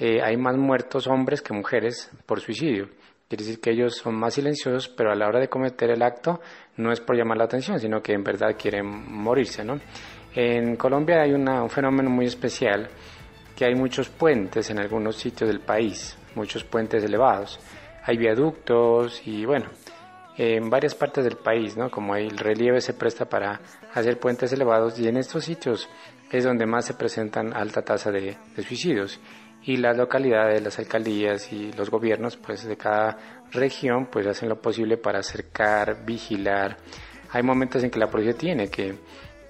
hay 0.00 0.36
más 0.36 0.56
muertos 0.56 1.08
hombres 1.08 1.42
que 1.42 1.52
mujeres 1.52 2.08
por 2.24 2.40
suicidio. 2.40 2.88
Quiere 3.28 3.44
decir 3.44 3.60
que 3.60 3.72
ellos 3.72 3.94
son 3.94 4.14
más 4.14 4.32
silenciosos, 4.32 4.88
pero 4.88 5.12
a 5.12 5.14
la 5.14 5.28
hora 5.28 5.38
de 5.38 5.48
cometer 5.48 5.90
el 5.90 6.02
acto 6.02 6.40
no 6.78 6.90
es 6.90 7.00
por 7.00 7.14
llamar 7.14 7.36
la 7.36 7.44
atención, 7.44 7.78
sino 7.78 8.02
que 8.02 8.14
en 8.14 8.24
verdad 8.24 8.56
quieren 8.58 8.86
morirse, 8.86 9.62
¿no? 9.62 9.78
En 10.34 10.76
Colombia 10.76 11.20
hay 11.20 11.32
una, 11.32 11.62
un 11.62 11.68
fenómeno 11.68 12.08
muy 12.08 12.24
especial, 12.24 12.88
que 13.54 13.66
hay 13.66 13.74
muchos 13.74 14.08
puentes 14.08 14.70
en 14.70 14.78
algunos 14.78 15.16
sitios 15.16 15.50
del 15.50 15.60
país, 15.60 16.16
muchos 16.36 16.64
puentes 16.64 17.04
elevados. 17.04 17.60
Hay 18.04 18.16
viaductos 18.16 19.20
y 19.26 19.44
bueno, 19.44 19.66
en 20.38 20.70
varias 20.70 20.94
partes 20.94 21.24
del 21.24 21.36
país, 21.36 21.76
¿no? 21.76 21.90
Como 21.90 22.16
el 22.16 22.38
relieve 22.38 22.80
se 22.80 22.94
presta 22.94 23.26
para 23.26 23.60
hacer 23.92 24.18
puentes 24.18 24.50
elevados 24.54 24.98
y 24.98 25.06
en 25.06 25.18
estos 25.18 25.44
sitios 25.44 25.86
es 26.30 26.44
donde 26.44 26.64
más 26.64 26.86
se 26.86 26.94
presentan 26.94 27.52
alta 27.52 27.82
tasa 27.82 28.10
de, 28.10 28.38
de 28.56 28.62
suicidios 28.62 29.20
y 29.68 29.76
las 29.76 29.98
localidades, 29.98 30.62
las 30.62 30.78
alcaldías 30.78 31.52
y 31.52 31.70
los 31.72 31.90
gobiernos 31.90 32.38
pues 32.38 32.66
de 32.66 32.78
cada 32.78 33.18
región 33.52 34.06
pues 34.10 34.26
hacen 34.26 34.48
lo 34.48 34.62
posible 34.62 34.96
para 34.96 35.18
acercar, 35.18 36.06
vigilar. 36.06 36.78
Hay 37.32 37.42
momentos 37.42 37.84
en 37.84 37.90
que 37.90 37.98
la 37.98 38.06
policía 38.06 38.32
tiene 38.32 38.70
que, 38.70 38.94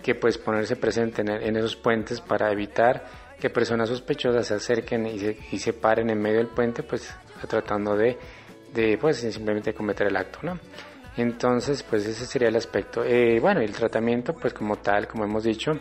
que 0.02 0.16
pues 0.16 0.36
ponerse 0.36 0.74
presente 0.74 1.22
en, 1.22 1.28
en 1.28 1.56
esos 1.56 1.76
puentes 1.76 2.20
para 2.20 2.50
evitar 2.50 3.04
que 3.38 3.48
personas 3.48 3.90
sospechosas 3.90 4.48
se 4.48 4.54
acerquen 4.54 5.06
y 5.06 5.20
se, 5.20 5.36
y 5.52 5.58
se 5.60 5.72
paren 5.72 6.10
en 6.10 6.20
medio 6.20 6.38
del 6.38 6.48
puente 6.48 6.82
pues 6.82 7.14
tratando 7.48 7.94
de, 7.94 8.18
de 8.74 8.98
pues 8.98 9.18
simplemente 9.18 9.72
cometer 9.72 10.08
el 10.08 10.16
acto, 10.16 10.40
¿no? 10.42 10.58
Entonces 11.16 11.84
pues 11.84 12.04
ese 12.04 12.26
sería 12.26 12.48
el 12.48 12.56
aspecto. 12.56 13.04
Eh, 13.04 13.38
bueno, 13.38 13.60
el 13.60 13.70
tratamiento 13.70 14.34
pues 14.34 14.52
como 14.52 14.78
tal, 14.78 15.06
como 15.06 15.22
hemos 15.22 15.44
dicho, 15.44 15.78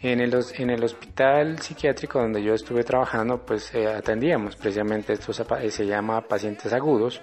en 0.00 0.20
el, 0.20 0.32
en 0.56 0.70
el 0.70 0.84
hospital 0.84 1.58
psiquiátrico 1.58 2.20
donde 2.20 2.42
yo 2.42 2.54
estuve 2.54 2.84
trabajando, 2.84 3.38
pues 3.38 3.74
eh, 3.74 3.86
atendíamos 3.88 4.54
precisamente 4.54 5.12
estos, 5.12 5.42
se 5.70 5.86
llama 5.86 6.20
pacientes 6.20 6.72
agudos. 6.72 7.20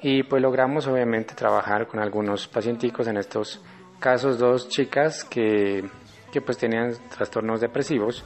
Y 0.00 0.22
pues 0.22 0.40
logramos 0.40 0.86
obviamente 0.86 1.34
trabajar 1.34 1.86
con 1.86 2.00
algunos 2.00 2.46
pacienticos, 2.46 3.08
en 3.08 3.16
estos 3.16 3.60
casos 3.98 4.38
dos 4.38 4.68
chicas 4.68 5.24
que, 5.24 5.84
que 6.32 6.40
pues 6.40 6.56
tenían 6.56 6.94
trastornos 7.14 7.60
depresivos 7.60 8.24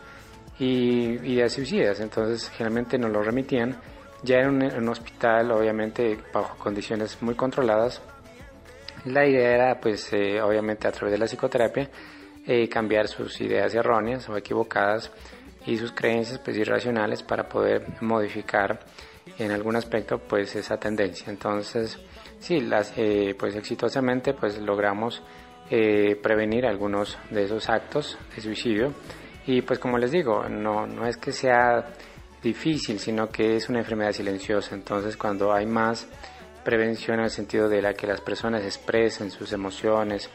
y 0.58 1.14
ideas 1.32 1.52
suicidas, 1.52 2.00
entonces 2.00 2.50
generalmente 2.50 2.98
nos 2.98 3.10
lo 3.10 3.22
remitían. 3.22 3.76
Ya 4.22 4.40
en 4.40 4.50
un, 4.50 4.62
en 4.62 4.82
un 4.82 4.88
hospital 4.90 5.50
obviamente 5.50 6.16
bajo 6.32 6.56
condiciones 6.56 7.20
muy 7.22 7.34
controladas. 7.34 8.00
La 9.06 9.26
idea 9.26 9.54
era 9.54 9.80
pues 9.80 10.12
eh, 10.12 10.40
obviamente 10.40 10.86
a 10.86 10.92
través 10.92 11.12
de 11.12 11.18
la 11.18 11.26
psicoterapia 11.26 11.88
eh, 12.46 12.68
cambiar 12.68 13.06
sus 13.06 13.40
ideas 13.40 13.74
erróneas 13.74 14.28
o 14.28 14.36
equivocadas 14.36 15.12
y 15.66 15.76
sus 15.76 15.92
creencias 15.92 16.40
pues 16.40 16.56
irracionales 16.56 17.22
para 17.22 17.48
poder 17.48 17.86
modificar 18.00 18.80
en 19.38 19.50
algún 19.52 19.76
aspecto 19.76 20.18
pues 20.18 20.54
esa 20.56 20.76
tendencia. 20.76 21.26
Entonces 21.28 21.98
sí 22.38 22.60
las 22.60 22.92
eh, 22.96 23.36
pues 23.38 23.54
exitosamente 23.54 24.34
pues 24.34 24.58
logramos 24.58 25.22
eh, 25.70 26.18
prevenir 26.20 26.66
algunos 26.66 27.16
de 27.30 27.44
esos 27.44 27.68
actos 27.68 28.18
de 28.34 28.42
suicidio. 28.42 28.92
Y 29.46 29.62
pues 29.62 29.78
como 29.78 29.98
les 29.98 30.10
digo 30.10 30.48
no 30.48 30.86
no 30.86 31.06
es 31.06 31.16
que 31.16 31.32
sea 31.32 31.92
difícil 32.42 32.98
sino 32.98 33.28
que 33.28 33.56
es 33.56 33.68
una 33.68 33.78
enfermedad 33.78 34.12
silenciosa. 34.12 34.74
Entonces 34.74 35.16
cuando 35.16 35.52
hay 35.52 35.66
más 35.66 36.08
prevención 36.64 37.18
en 37.18 37.24
el 37.24 37.30
sentido 37.30 37.68
de 37.68 37.82
la 37.82 37.94
que 37.94 38.06
las 38.06 38.20
personas 38.20 38.64
expresen 38.64 39.30
sus 39.30 39.52
emociones 39.52 40.30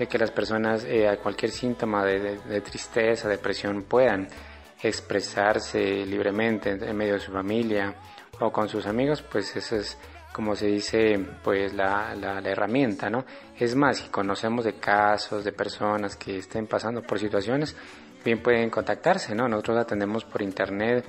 de 0.00 0.06
que 0.06 0.16
las 0.16 0.30
personas 0.30 0.84
eh, 0.84 1.06
a 1.06 1.18
cualquier 1.18 1.50
síntoma 1.50 2.02
de, 2.06 2.38
de, 2.38 2.60
tristeza, 2.62 3.28
depresión 3.28 3.82
puedan 3.82 4.26
expresarse 4.82 5.78
libremente 6.06 6.70
en, 6.70 6.82
en, 6.82 6.96
medio 6.96 7.12
de 7.14 7.20
su 7.20 7.30
familia 7.30 7.94
o 8.38 8.50
con 8.50 8.66
sus 8.66 8.86
amigos, 8.86 9.20
pues 9.20 9.54
eso 9.54 9.76
es 9.76 9.98
como 10.32 10.56
se 10.56 10.68
dice, 10.68 11.22
pues 11.44 11.74
la, 11.74 12.14
la, 12.14 12.40
la, 12.40 12.48
herramienta, 12.48 13.10
¿no? 13.10 13.26
Es 13.58 13.74
más, 13.74 13.98
si 13.98 14.08
conocemos 14.08 14.64
de 14.64 14.76
casos 14.76 15.44
de 15.44 15.52
personas 15.52 16.16
que 16.16 16.38
estén 16.38 16.66
pasando 16.66 17.02
por 17.02 17.18
situaciones, 17.18 17.76
bien 18.24 18.42
pueden 18.42 18.70
contactarse, 18.70 19.34
¿no? 19.34 19.48
Nosotros 19.48 19.76
atendemos 19.80 20.24
por 20.24 20.40
internet 20.40 21.04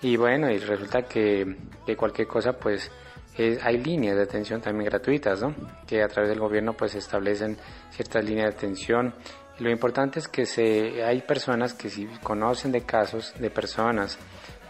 y 0.00 0.16
bueno, 0.16 0.50
y 0.50 0.58
resulta 0.58 1.02
que, 1.02 1.58
que 1.86 1.96
cualquier 1.96 2.26
cosa, 2.26 2.54
pues 2.54 2.90
eh, 3.38 3.58
hay 3.62 3.78
líneas 3.78 4.16
de 4.16 4.22
atención 4.22 4.60
también 4.60 4.90
gratuitas, 4.90 5.40
¿no? 5.42 5.54
Que 5.86 6.02
a 6.02 6.08
través 6.08 6.28
del 6.28 6.40
gobierno 6.40 6.74
pues 6.74 6.94
establecen 6.94 7.56
ciertas 7.90 8.24
líneas 8.24 8.50
de 8.50 8.56
atención. 8.56 9.14
Y 9.58 9.64
lo 9.64 9.70
importante 9.70 10.18
es 10.18 10.28
que 10.28 10.44
se, 10.44 11.02
hay 11.02 11.22
personas 11.22 11.72
que 11.74 11.88
si 11.88 12.06
conocen 12.22 12.72
de 12.72 12.82
casos 12.82 13.34
de 13.38 13.50
personas, 13.50 14.18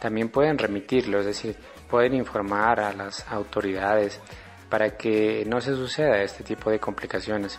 también 0.00 0.28
pueden 0.28 0.58
remitirlo, 0.58 1.20
es 1.20 1.26
decir, 1.26 1.56
pueden 1.88 2.14
informar 2.14 2.80
a 2.80 2.92
las 2.92 3.26
autoridades 3.28 4.20
para 4.68 4.96
que 4.96 5.44
no 5.46 5.60
se 5.60 5.74
suceda 5.74 6.22
este 6.22 6.42
tipo 6.42 6.70
de 6.70 6.78
complicaciones. 6.78 7.58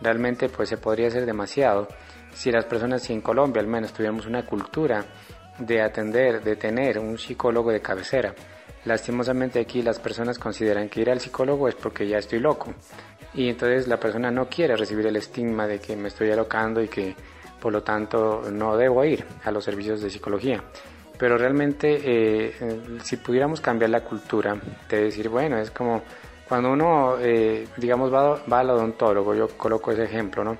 Realmente 0.00 0.48
pues 0.48 0.68
se 0.68 0.76
podría 0.76 1.08
hacer 1.08 1.26
demasiado 1.26 1.88
si 2.32 2.50
las 2.50 2.64
personas, 2.64 3.02
si 3.02 3.12
en 3.12 3.20
Colombia 3.20 3.60
al 3.60 3.68
menos 3.68 3.92
tuviéramos 3.92 4.26
una 4.26 4.44
cultura 4.44 5.04
de 5.58 5.82
atender, 5.82 6.42
de 6.42 6.56
tener 6.56 6.98
un 6.98 7.18
psicólogo 7.18 7.70
de 7.70 7.80
cabecera. 7.80 8.34
Lastimosamente 8.84 9.60
aquí 9.60 9.82
las 9.82 9.98
personas 9.98 10.38
consideran 10.38 10.88
que 10.88 11.00
ir 11.00 11.10
al 11.10 11.20
psicólogo 11.20 11.68
es 11.68 11.74
porque 11.74 12.06
ya 12.06 12.18
estoy 12.18 12.38
loco. 12.38 12.74
Y 13.32 13.48
entonces 13.48 13.88
la 13.88 13.98
persona 13.98 14.30
no 14.30 14.48
quiere 14.48 14.76
recibir 14.76 15.06
el 15.06 15.16
estigma 15.16 15.66
de 15.66 15.80
que 15.80 15.96
me 15.96 16.08
estoy 16.08 16.30
alocando 16.30 16.82
y 16.82 16.88
que 16.88 17.14
por 17.60 17.72
lo 17.72 17.82
tanto 17.82 18.42
no 18.52 18.76
debo 18.76 19.04
ir 19.04 19.24
a 19.44 19.50
los 19.50 19.64
servicios 19.64 20.02
de 20.02 20.10
psicología. 20.10 20.62
Pero 21.18 21.38
realmente 21.38 21.98
eh, 22.02 22.52
si 23.02 23.16
pudiéramos 23.16 23.60
cambiar 23.60 23.90
la 23.90 24.04
cultura 24.04 24.56
de 24.88 25.04
decir, 25.04 25.28
bueno, 25.28 25.58
es 25.58 25.70
como 25.70 26.02
cuando 26.48 26.72
uno, 26.72 27.16
eh, 27.20 27.66
digamos, 27.76 28.12
va, 28.12 28.42
va 28.52 28.60
al 28.60 28.70
odontólogo, 28.70 29.34
yo 29.34 29.48
coloco 29.56 29.92
ese 29.92 30.04
ejemplo, 30.04 30.44
¿no? 30.44 30.58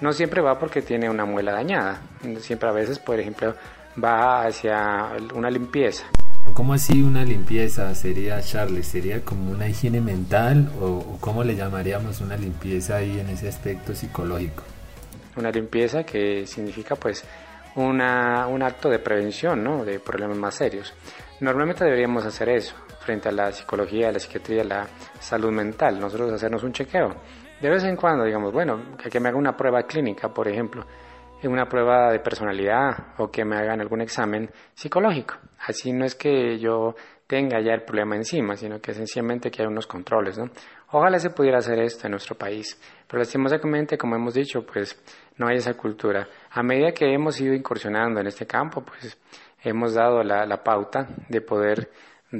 No 0.00 0.12
siempre 0.12 0.40
va 0.40 0.58
porque 0.58 0.82
tiene 0.82 1.10
una 1.10 1.24
muela 1.24 1.52
dañada, 1.52 2.00
siempre 2.38 2.68
a 2.68 2.72
veces, 2.72 2.98
por 2.98 3.18
ejemplo, 3.18 3.54
va 4.02 4.46
hacia 4.46 5.12
una 5.34 5.50
limpieza. 5.50 6.06
¿Cómo 6.54 6.72
así 6.72 7.02
una 7.02 7.24
limpieza 7.24 7.94
sería, 7.94 8.40
Charles? 8.40 8.88
¿Sería 8.88 9.24
como 9.24 9.50
una 9.50 9.68
higiene 9.68 10.00
mental 10.00 10.70
o, 10.80 11.18
cómo 11.20 11.44
le 11.44 11.54
llamaríamos 11.54 12.20
una 12.20 12.36
limpieza 12.36 12.96
ahí 12.96 13.20
en 13.20 13.28
ese 13.28 13.48
aspecto 13.48 13.94
psicológico? 13.94 14.62
Una 15.36 15.50
limpieza 15.50 16.04
que 16.04 16.46
significa 16.46 16.96
pues 16.96 17.24
una, 17.76 18.46
un 18.46 18.62
acto 18.62 18.88
de 18.88 18.98
prevención 18.98 19.62
¿no? 19.62 19.84
de 19.84 20.00
problemas 20.00 20.38
más 20.38 20.54
serios. 20.54 20.94
Normalmente 21.40 21.84
deberíamos 21.84 22.24
hacer 22.24 22.48
eso 22.48 22.74
frente 23.00 23.28
a 23.28 23.32
la 23.32 23.52
psicología, 23.52 24.10
la 24.10 24.18
psiquiatría, 24.18 24.64
la 24.64 24.86
salud 25.20 25.52
mental, 25.52 26.00
nosotros 26.00 26.32
hacernos 26.32 26.64
un 26.64 26.72
chequeo. 26.72 27.14
De 27.60 27.70
vez 27.70 27.84
en 27.84 27.96
cuando, 27.96 28.24
digamos, 28.24 28.52
bueno, 28.52 28.96
que 29.10 29.20
me 29.20 29.28
haga 29.28 29.38
una 29.38 29.56
prueba 29.56 29.84
clínica, 29.84 30.28
por 30.28 30.48
ejemplo, 30.48 30.84
una 31.44 31.68
prueba 31.68 32.10
de 32.10 32.20
personalidad 32.20 33.14
o 33.18 33.30
que 33.30 33.44
me 33.44 33.56
hagan 33.56 33.80
algún 33.80 34.00
examen 34.00 34.50
psicológico. 34.74 35.34
Así 35.66 35.92
no 35.92 36.04
es 36.04 36.14
que 36.14 36.58
yo 36.58 36.94
tenga 37.26 37.60
ya 37.60 37.72
el 37.72 37.82
problema 37.82 38.16
encima, 38.16 38.56
sino 38.56 38.80
que 38.80 38.94
sencillamente 38.94 39.50
que 39.50 39.62
hay 39.62 39.68
unos 39.68 39.86
controles, 39.86 40.38
¿no? 40.38 40.50
Ojalá 40.92 41.18
se 41.18 41.30
pudiera 41.30 41.58
hacer 41.58 41.78
esto 41.80 42.06
en 42.06 42.12
nuestro 42.12 42.36
país, 42.36 42.80
pero 43.06 43.18
lastimosamente, 43.18 43.98
como 43.98 44.14
hemos 44.14 44.34
dicho, 44.34 44.64
pues 44.64 44.96
no 45.36 45.48
hay 45.48 45.56
esa 45.56 45.74
cultura. 45.74 46.28
A 46.50 46.62
medida 46.62 46.92
que 46.92 47.12
hemos 47.12 47.40
ido 47.40 47.54
incursionando 47.54 48.20
en 48.20 48.28
este 48.28 48.46
campo, 48.46 48.82
pues 48.82 49.18
hemos 49.62 49.94
dado 49.94 50.22
la, 50.22 50.46
la 50.46 50.62
pauta 50.62 51.08
de 51.28 51.40
poder 51.40 51.90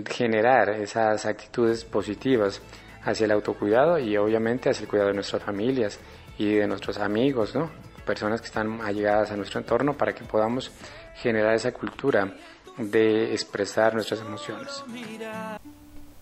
generar 0.08 0.70
esas 0.70 1.26
actitudes 1.26 1.84
positivas 1.84 2.62
hacia 3.02 3.24
el 3.24 3.32
autocuidado 3.32 3.98
y 3.98 4.16
obviamente 4.16 4.70
hacia 4.70 4.84
el 4.84 4.88
cuidado 4.88 5.08
de 5.08 5.14
nuestras 5.14 5.42
familias 5.42 6.00
y 6.38 6.54
de 6.54 6.66
nuestros 6.66 6.98
amigos, 6.98 7.54
¿no? 7.54 7.70
Personas 8.06 8.40
que 8.40 8.46
están 8.46 8.80
allegadas 8.80 9.30
a 9.32 9.36
nuestro 9.36 9.60
entorno 9.60 9.96
para 9.96 10.14
que 10.14 10.24
podamos 10.24 10.70
generar 11.16 11.54
esa 11.54 11.72
cultura 11.72 12.32
de 12.78 13.32
expresar 13.32 13.94
nuestras 13.94 14.20
emociones. 14.20 14.84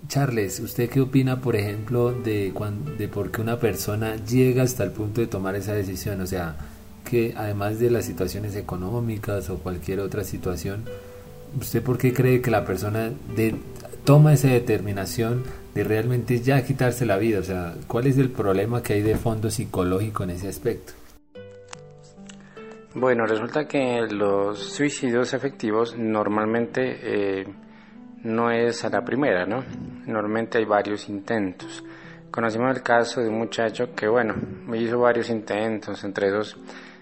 Charles, 0.09 0.61
¿usted 0.61 0.91
qué 0.91 1.01
opina, 1.01 1.41
por 1.41 1.57
ejemplo, 1.57 2.13
de, 2.13 2.53
cuando, 2.53 2.93
de 2.93 3.09
por 3.09 3.31
qué 3.31 3.41
una 3.41 3.59
persona 3.59 4.17
llega 4.17 4.63
hasta 4.63 4.85
el 4.85 4.91
punto 4.91 5.21
de 5.21 5.27
tomar 5.27 5.55
esa 5.57 5.73
decisión? 5.73 6.21
O 6.21 6.27
sea, 6.27 6.57
que 7.09 7.35
además 7.37 7.79
de 7.79 7.91
las 7.91 8.05
situaciones 8.05 8.55
económicas 8.57 9.49
o 9.51 9.59
cualquier 9.59 10.01
otra 10.01 10.25
situación, 10.25 10.85
¿usted 11.59 11.83
por 11.83 11.99
qué 11.99 12.13
cree 12.13 12.43
que 12.43 12.51
la 12.51 12.65
persona 12.65 13.11
de, 13.35 13.55
toma 14.05 14.35
esa 14.35 14.49
determinación 14.49 15.43
de 15.75 15.85
realmente 15.85 16.41
ya 16.41 16.65
quitarse 16.65 17.07
la 17.07 17.17
vida? 17.17 17.41
O 17.41 17.45
sea, 17.45 17.75
¿cuál 17.87 18.07
es 18.07 18.19
el 18.19 18.31
problema 18.31 18.83
que 18.83 18.95
hay 18.95 19.03
de 19.03 19.17
fondo 19.17 19.51
psicológico 19.51 20.25
en 20.25 20.31
ese 20.31 20.49
aspecto? 20.49 20.93
Bueno, 22.97 23.27
resulta 23.27 23.67
que 23.67 24.07
los 24.09 24.73
suicidios 24.73 25.35
efectivos 25.35 25.97
normalmente 25.99 27.41
eh, 27.41 27.45
no 28.23 28.53
es 28.53 28.85
a 28.85 28.89
la 28.89 29.05
primera, 29.05 29.45
¿no? 29.47 29.65
Normalmente 30.07 30.59
hay 30.59 30.65
varios 30.65 31.09
intentos. 31.09 31.85
Conocimos 32.31 32.77
el 32.77 32.85
caso 32.85 33.21
de 33.21 33.29
un 33.29 33.39
muchacho 33.39 33.93
que, 33.97 34.07
bueno, 34.07 34.37
hizo 34.75 35.01
varios 35.01 35.29
intentos, 35.29 36.05
entre 36.05 36.29
esos 36.29 36.57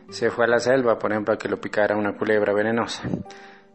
se 0.09 0.31
fue 0.31 0.47
a 0.47 0.49
la 0.49 0.59
selva, 0.61 0.99
por 0.99 1.13
ejemplo, 1.13 1.35
a 1.35 1.37
que 1.37 1.51
lo 1.51 1.61
picara 1.61 1.95
una 1.95 2.17
culebra 2.17 2.55
venenosa. 2.55 3.03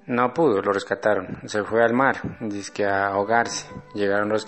No 0.08 0.34
pudo, 0.34 0.60
lo 0.60 0.72
rescataron. 0.72 1.42
Se 1.46 1.64
fue 1.64 1.84
al 1.84 1.94
mar, 1.94 2.16
que 2.74 2.86
a 2.86 3.10
ahogarse. 3.10 3.68
Llegaron 3.94 4.30
los 4.30 4.44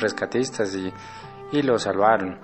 rescatistas 0.00 0.74
y, 0.74 0.92
y 1.52 1.62
lo 1.62 1.78
salvaron. 1.78 2.40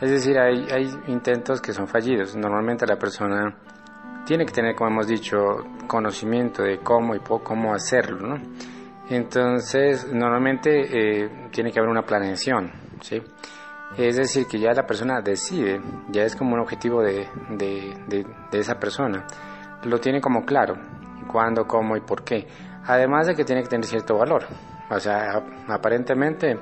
Es 0.00 0.10
decir, 0.10 0.38
hay, 0.40 0.66
hay 0.72 0.90
intentos 1.06 1.60
que 1.60 1.72
son 1.72 1.86
fallidos. 1.86 2.34
Normalmente 2.34 2.84
la 2.84 2.96
persona 2.98 3.56
tiene 4.24 4.46
que 4.46 4.52
tener, 4.52 4.74
como 4.74 4.90
hemos 4.90 5.06
dicho, 5.06 5.38
conocimiento 5.86 6.62
de 6.62 6.78
cómo 6.78 7.14
y 7.14 7.20
cómo 7.20 7.74
hacerlo, 7.74 8.26
¿no? 8.26 8.42
Entonces, 9.08 10.10
normalmente 10.12 11.24
eh, 11.24 11.48
tiene 11.50 11.70
que 11.70 11.78
haber 11.78 11.90
una 11.90 12.02
planeación, 12.02 12.70
¿sí? 13.00 13.20
Es 13.96 14.16
decir, 14.16 14.46
que 14.46 14.58
ya 14.58 14.72
la 14.72 14.86
persona 14.86 15.20
decide, 15.20 15.80
ya 16.10 16.22
es 16.22 16.34
como 16.34 16.54
un 16.54 16.60
objetivo 16.60 17.02
de, 17.02 17.28
de, 17.50 17.94
de, 18.06 18.26
de 18.50 18.58
esa 18.58 18.78
persona, 18.78 19.26
lo 19.84 19.98
tiene 19.98 20.20
como 20.20 20.44
claro, 20.44 20.76
cuándo, 21.30 21.66
cómo 21.66 21.96
y 21.96 22.00
por 22.00 22.24
qué. 22.24 22.46
Además 22.86 23.26
de 23.26 23.34
que 23.34 23.44
tiene 23.44 23.62
que 23.62 23.68
tener 23.68 23.84
cierto 23.84 24.16
valor, 24.16 24.44
o 24.88 24.98
sea, 24.98 25.42
aparentemente 25.68 26.58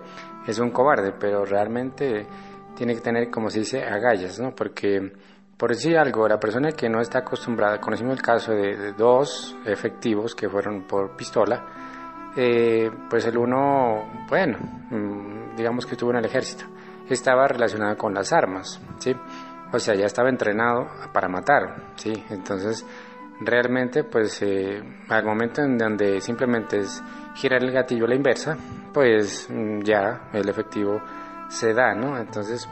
es 0.46 0.58
un 0.58 0.70
cobarde, 0.70 1.12
pero 1.12 1.44
realmente 1.44 2.26
tiene 2.74 2.94
que 2.94 3.00
tener, 3.00 3.30
como 3.30 3.50
se 3.50 3.60
dice, 3.60 3.84
agallas, 3.84 4.40
¿no? 4.40 4.54
Porque 4.54 5.12
por 5.60 5.68
decir 5.68 5.98
algo, 5.98 6.26
la 6.26 6.40
persona 6.40 6.72
que 6.72 6.88
no 6.88 7.02
está 7.02 7.18
acostumbrada, 7.18 7.78
conocimos 7.78 8.14
el 8.14 8.22
caso 8.22 8.52
de, 8.52 8.94
dos 8.94 9.54
efectivos 9.66 10.34
que 10.34 10.48
fueron 10.48 10.84
por 10.84 11.14
pistola, 11.14 12.32
eh, 12.34 12.90
pues 13.10 13.26
el 13.26 13.36
uno, 13.36 14.24
bueno, 14.26 14.56
mm, 14.90 15.54
digamos 15.54 15.84
que 15.84 15.92
estuvo 15.92 16.12
en 16.12 16.16
el 16.16 16.24
ejército, 16.24 16.64
estaba 17.10 17.46
relacionado 17.46 17.94
con 17.98 18.14
las 18.14 18.32
armas, 18.32 18.80
¿sí? 18.96 19.14
O 19.70 19.78
sea, 19.78 19.94
ya 19.94 20.06
estaba 20.06 20.30
entrenado 20.30 20.86
para 21.12 21.28
matar, 21.28 21.92
¿sí? 21.96 22.24
Entonces, 22.30 22.86
realmente, 23.42 24.04
pues, 24.04 24.40
eh, 24.40 24.82
al 25.10 25.24
momento 25.26 25.60
en 25.60 25.76
donde 25.76 26.22
simplemente 26.22 26.78
es 26.78 27.02
girar 27.34 27.62
el 27.62 27.70
gatillo 27.70 28.06
a 28.06 28.08
la 28.08 28.14
inversa, 28.14 28.56
pues 28.94 29.46
mm, 29.50 29.80
ya 29.82 30.30
el 30.32 30.48
efectivo 30.48 31.02
se 31.48 31.74
da, 31.74 31.94
¿no? 31.94 32.16
Entonces, 32.16 32.66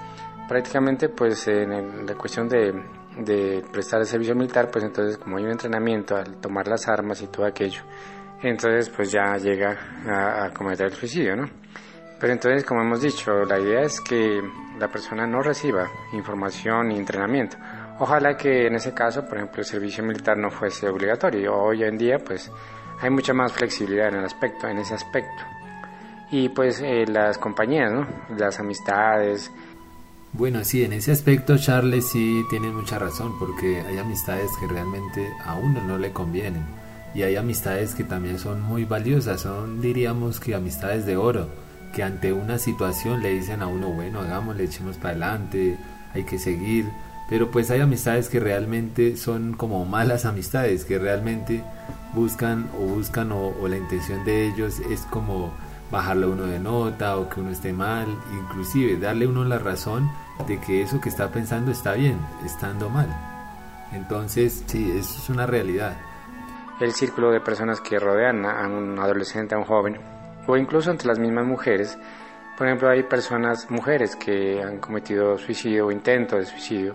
prácticamente 0.49 1.11
pues 1.11 1.47
en 1.49 2.07
la 2.07 2.15
cuestión 2.15 2.49
de, 2.49 2.73
de, 3.19 3.63
prestar 3.71 4.01
el 4.01 4.07
servicio 4.07 4.35
militar, 4.35 4.71
pues 4.71 4.85
entonces 4.85 5.19
como 5.19 5.37
hay 5.37 5.45
un 5.45 5.51
entrenamiento 5.51 6.17
al 6.17 6.41
tomar 6.41 6.67
las 6.67 6.89
armas 6.89 7.21
y 7.23 7.27
todo 7.27 7.47
aquello, 7.47 7.83
entonces 8.43 8.89
pues 8.89 9.13
ya 9.13 9.37
llega 9.37 9.77
a, 10.07 10.51
cometer 10.51 10.87
el 10.87 10.93
suicidio, 10.93 11.37
¿no? 11.37 11.49
Pero 12.21 12.33
entonces, 12.33 12.65
como 12.65 12.83
hemos 12.83 13.01
dicho, 13.01 13.45
la 13.45 13.61
idea 13.61 13.83
es 13.83 14.01
que 14.01 14.43
la 14.77 14.89
persona 14.89 15.25
no 15.25 15.41
reciba 15.41 15.89
información 16.13 16.89
ni 16.89 16.97
entrenamiento. 16.97 17.57
Ojalá 18.01 18.37
que 18.37 18.67
en 18.67 18.75
ese 18.75 18.93
caso, 18.93 19.25
por 19.25 19.37
ejemplo, 19.37 19.61
el 19.61 19.65
servicio 19.65 20.03
militar 20.03 20.37
no 20.37 20.51
fuese 20.51 20.89
obligatorio. 20.89 21.55
Hoy 21.55 21.85
en 21.85 21.97
día, 21.97 22.19
pues, 22.19 22.51
hay 23.01 23.11
mucha 23.11 23.33
más 23.33 23.53
flexibilidad 23.53 24.09
en 24.09 24.17
el 24.17 24.25
aspecto, 24.25 24.67
en 24.67 24.79
ese 24.79 24.95
aspecto. 24.95 25.45
Y 26.31 26.49
pues 26.49 26.83
eh, 26.83 27.05
las 27.07 27.39
compañías, 27.39 27.91
¿no? 27.93 28.07
Las 28.37 28.59
amistades, 28.59 29.53
bueno, 30.33 30.63
sí, 30.65 30.85
en 30.85 30.93
ese 30.93 31.11
aspecto 31.11 31.57
Charles 31.57 32.11
sí 32.11 32.45
tiene 32.51 32.71
mucha 32.71 32.99
razón, 32.99 33.39
porque 33.39 33.81
hay 33.81 33.99
amistades 33.99 34.51
que 34.61 34.67
realmente 34.67 35.27
a 35.45 35.55
uno 35.55 35.83
no 35.83 35.99
le 35.99 36.13
convienen. 36.13 36.65
Y 37.15 37.23
hay 37.23 37.37
amistades 37.37 37.95
que 37.95 38.05
también 38.05 38.39
son 38.39 38.61
muy 38.61 38.85
valiosas, 38.85 39.41
son 39.41 39.81
diríamos 39.81 40.39
que 40.39 40.55
amistades 40.55 41.07
de 41.07 41.17
oro, 41.17 41.49
que 41.95 42.03
ante 42.03 42.33
una 42.33 42.59
situación 42.59 43.23
le 43.23 43.31
dicen 43.31 43.63
a 43.63 43.67
uno, 43.67 43.89
bueno, 43.89 44.21
hagámosle, 44.21 44.65
echemos 44.65 44.97
para 44.97 45.11
adelante, 45.11 45.79
hay 46.15 46.25
que 46.25 46.39
seguir. 46.39 46.85
Pero 47.31 47.51
pues 47.51 47.71
hay 47.71 47.81
amistades 47.81 48.29
que 48.29 48.41
realmente 48.41 49.17
son 49.17 49.55
como 49.55 49.85
malas 49.87 50.25
amistades, 50.25 50.85
que 50.85 50.99
realmente 50.99 51.63
buscan 52.15 52.69
o 52.79 52.85
buscan 52.87 53.33
o, 53.33 53.55
o 53.61 53.69
la 53.69 53.77
intención 53.77 54.25
de 54.25 54.49
ellos 54.49 54.81
es 54.91 55.01
como 55.11 55.53
bajarle 55.91 56.27
uno 56.27 56.45
de 56.45 56.59
nota 56.59 57.17
o 57.19 57.29
que 57.29 57.41
uno 57.41 57.51
esté 57.51 57.73
mal, 57.73 58.07
inclusive 58.33 58.97
darle 58.97 59.27
uno 59.27 59.45
la 59.45 59.59
razón 59.59 60.11
de 60.47 60.59
que 60.61 60.83
eso 60.83 61.01
que 61.01 61.09
está 61.09 61.31
pensando 61.31 61.71
está 61.71 61.95
bien, 61.95 62.19
estando 62.45 62.89
mal. 62.91 63.09
Entonces, 63.93 64.65
sí, 64.67 64.91
eso 64.97 65.19
es 65.19 65.29
una 65.31 65.47
realidad. 65.47 65.97
El 66.81 66.93
círculo 66.93 67.31
de 67.31 67.41
personas 67.41 67.81
que 67.81 67.99
rodean 67.99 68.45
a 68.45 68.69
un 68.69 68.99
adolescente, 68.99 69.55
a 69.55 69.59
un 69.59 69.65
joven, 69.65 69.99
o 70.47 70.57
incluso 70.57 70.91
entre 70.91 71.09
las 71.09 71.19
mismas 71.19 71.47
mujeres, 71.47 71.99
Por 72.57 72.67
ejemplo, 72.67 72.91
hay 72.91 73.05
personas, 73.05 73.71
mujeres, 73.71 74.17
que 74.17 74.61
han 74.61 74.79
cometido 74.81 75.39
suicidio 75.39 75.87
o 75.87 75.93
intento 75.93 76.35
de 76.35 76.45
suicidio. 76.45 76.93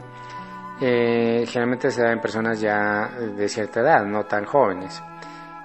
Eh, 0.82 1.46
generalmente 1.48 1.90
se 1.90 2.02
da 2.02 2.12
en 2.12 2.20
personas 2.20 2.60
ya 2.60 3.08
de 3.08 3.48
cierta 3.48 3.80
edad, 3.80 4.06
no 4.06 4.26
tan 4.26 4.44
jóvenes, 4.44 5.02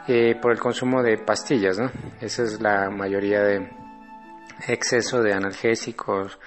eh, 0.09 0.35
por 0.40 0.53
el 0.53 0.59
consumo 0.59 1.03
de 1.03 1.18
pastillas. 1.18 1.79
Esa 2.18 2.42
es 2.42 2.61
la 2.62 2.88
mayoría 2.88 3.42
de 3.42 3.68
exceso 4.66 5.21
de 5.21 5.35
analgésicos 5.35 6.38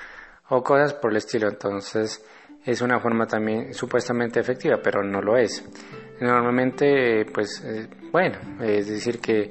o 0.49 0.63
cosas 0.63 0.95
por 0.95 1.11
el 1.11 1.17
estilo. 1.17 1.47
Entonces, 1.47 2.25
es 2.65 2.81
una 2.81 2.99
forma 2.99 3.27
también 3.27 3.71
supuestamente 3.73 4.39
efectiva, 4.39 4.79
pero 4.83 5.03
no 5.03 5.21
lo 5.21 5.37
es. 5.37 5.63
Normalmente, 6.19 7.25
pues, 7.31 7.63
eh, 7.63 7.87
bueno, 8.11 8.39
es 8.61 8.87
decir 8.87 9.19
que 9.19 9.49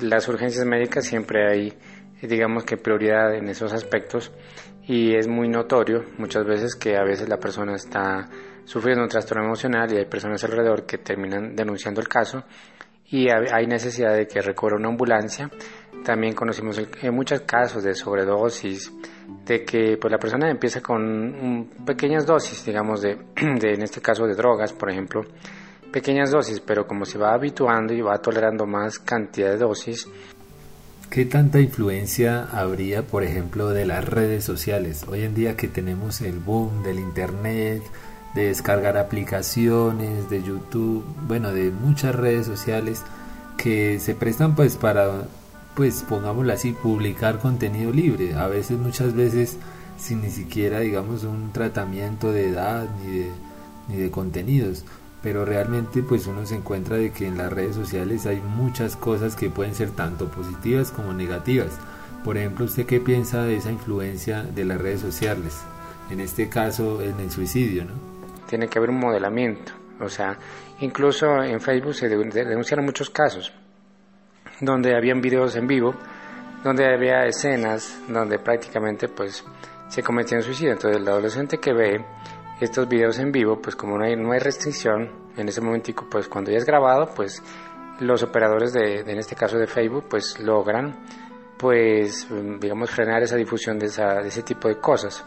las 0.00 0.28
urgencias 0.28 0.64
médicas 0.64 1.04
siempre 1.04 1.50
hay, 1.50 1.72
digamos 2.22 2.64
que 2.64 2.76
prioridad 2.76 3.34
en 3.34 3.48
esos 3.48 3.72
aspectos 3.72 4.30
y 4.84 5.16
es 5.16 5.26
muy 5.26 5.48
notorio 5.48 6.04
muchas 6.18 6.44
veces 6.44 6.76
que 6.76 6.96
a 6.96 7.02
veces 7.02 7.28
la 7.28 7.38
persona 7.38 7.74
está 7.74 8.28
sufriendo 8.64 9.02
un 9.02 9.08
trastorno 9.08 9.44
emocional 9.44 9.92
y 9.92 9.98
hay 9.98 10.06
personas 10.06 10.42
alrededor 10.44 10.86
que 10.86 10.98
terminan 10.98 11.56
denunciando 11.56 12.00
el 12.00 12.08
caso 12.08 12.44
y 13.10 13.28
hay 13.28 13.66
necesidad 13.66 14.14
de 14.14 14.26
que 14.26 14.40
recurra 14.40 14.76
una 14.76 14.88
ambulancia. 14.88 15.50
También 16.04 16.34
conocimos 16.34 16.80
en 17.02 17.14
muchos 17.14 17.40
casos 17.42 17.82
de 17.82 17.94
sobredosis, 17.94 18.92
de 19.44 19.64
que 19.64 19.98
pues 20.00 20.10
la 20.10 20.18
persona 20.18 20.50
empieza 20.50 20.80
con 20.80 21.68
pequeñas 21.84 22.24
dosis, 22.24 22.64
digamos, 22.64 23.02
de, 23.02 23.16
de, 23.60 23.74
en 23.74 23.82
este 23.82 24.00
caso 24.00 24.26
de 24.26 24.34
drogas, 24.34 24.72
por 24.72 24.90
ejemplo, 24.90 25.22
pequeñas 25.92 26.30
dosis, 26.30 26.60
pero 26.60 26.86
como 26.86 27.04
se 27.04 27.18
va 27.18 27.34
habituando 27.34 27.92
y 27.92 28.00
va 28.00 28.18
tolerando 28.18 28.64
más 28.64 28.98
cantidad 28.98 29.50
de 29.50 29.58
dosis. 29.58 30.06
¿Qué 31.10 31.24
tanta 31.24 31.58
influencia 31.58 32.44
habría, 32.52 33.02
por 33.02 33.24
ejemplo, 33.24 33.70
de 33.70 33.84
las 33.84 34.04
redes 34.08 34.44
sociales? 34.44 35.04
Hoy 35.08 35.24
en 35.24 35.34
día 35.34 35.56
que 35.56 35.66
tenemos 35.66 36.20
el 36.20 36.38
boom 36.38 36.84
del 36.84 37.00
Internet, 37.00 37.82
de 38.34 38.46
descargar 38.46 38.96
aplicaciones, 38.96 40.30
de 40.30 40.42
YouTube, 40.42 41.04
bueno, 41.26 41.52
de 41.52 41.70
muchas 41.70 42.14
redes 42.14 42.46
sociales 42.46 43.02
que 43.56 43.98
se 44.00 44.14
prestan 44.14 44.54
pues 44.54 44.76
para, 44.76 45.26
pues 45.74 46.04
pongámoslo 46.08 46.52
así, 46.52 46.72
publicar 46.72 47.38
contenido 47.38 47.92
libre. 47.92 48.34
A 48.34 48.46
veces, 48.46 48.78
muchas 48.78 49.14
veces, 49.14 49.58
sin 49.98 50.22
ni 50.22 50.30
siquiera, 50.30 50.80
digamos, 50.80 51.24
un 51.24 51.52
tratamiento 51.52 52.32
de 52.32 52.48
edad 52.50 52.88
ni 53.02 53.18
de, 53.18 53.30
ni 53.88 53.96
de 53.96 54.10
contenidos 54.10 54.84
pero 55.22 55.44
realmente 55.44 56.02
pues 56.02 56.26
uno 56.26 56.46
se 56.46 56.56
encuentra 56.56 56.96
de 56.96 57.10
que 57.12 57.26
en 57.26 57.36
las 57.36 57.52
redes 57.52 57.76
sociales 57.76 58.26
hay 58.26 58.40
muchas 58.40 58.96
cosas 58.96 59.36
que 59.36 59.50
pueden 59.50 59.74
ser 59.74 59.90
tanto 59.90 60.28
positivas 60.30 60.90
como 60.90 61.12
negativas. 61.12 61.72
Por 62.24 62.36
ejemplo, 62.36 62.64
¿usted 62.64 62.86
qué 62.86 63.00
piensa 63.00 63.42
de 63.42 63.56
esa 63.56 63.70
influencia 63.70 64.42
de 64.42 64.64
las 64.64 64.80
redes 64.80 65.00
sociales? 65.00 65.58
En 66.10 66.20
este 66.20 66.48
caso, 66.48 67.02
en 67.02 67.20
el 67.20 67.30
suicidio, 67.30 67.84
¿no? 67.84 68.09
Tiene 68.50 68.66
que 68.66 68.80
haber 68.80 68.90
un 68.90 68.98
modelamiento. 68.98 69.72
O 70.00 70.08
sea, 70.08 70.36
incluso 70.80 71.40
en 71.44 71.60
Facebook 71.60 71.94
se 71.94 72.08
denunciaron 72.08 72.84
muchos 72.84 73.10
casos 73.10 73.54
donde 74.60 74.96
habían 74.96 75.20
videos 75.20 75.54
en 75.54 75.68
vivo, 75.68 75.94
donde 76.64 76.84
había 76.84 77.26
escenas 77.26 78.02
donde 78.08 78.40
prácticamente 78.40 79.06
pues 79.06 79.44
se 79.86 80.02
cometían 80.02 80.42
suicidio. 80.42 80.72
Entonces 80.72 81.00
el 81.00 81.08
adolescente 81.08 81.58
que 81.58 81.72
ve 81.72 82.04
estos 82.60 82.88
videos 82.88 83.20
en 83.20 83.30
vivo, 83.30 83.62
pues 83.62 83.76
como 83.76 83.96
no 83.96 84.04
hay, 84.04 84.16
no 84.16 84.32
hay 84.32 84.40
restricción, 84.40 85.30
en 85.36 85.48
ese 85.48 85.60
momentico, 85.60 86.08
pues 86.10 86.26
cuando 86.26 86.50
ya 86.50 86.58
es 86.58 86.64
grabado, 86.64 87.14
pues 87.14 87.40
los 88.00 88.22
operadores 88.24 88.72
de, 88.72 89.00
en 89.00 89.18
este 89.18 89.36
caso 89.36 89.58
de 89.58 89.68
Facebook, 89.68 90.06
pues 90.10 90.40
logran, 90.40 90.98
pues 91.56 92.26
digamos, 92.58 92.90
frenar 92.90 93.22
esa 93.22 93.36
difusión 93.36 93.78
de, 93.78 93.86
esa, 93.86 94.14
de 94.14 94.28
ese 94.28 94.42
tipo 94.42 94.68
de 94.68 94.78
cosas. 94.80 95.24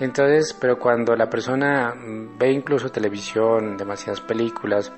Entonces, 0.00 0.56
pero 0.60 0.78
cuando 0.78 1.14
la 1.14 1.30
persona 1.30 1.94
ve 2.38 2.50
incluso 2.50 2.88
televisión, 2.88 3.76
demasiadas 3.76 4.20
películas 4.20 4.92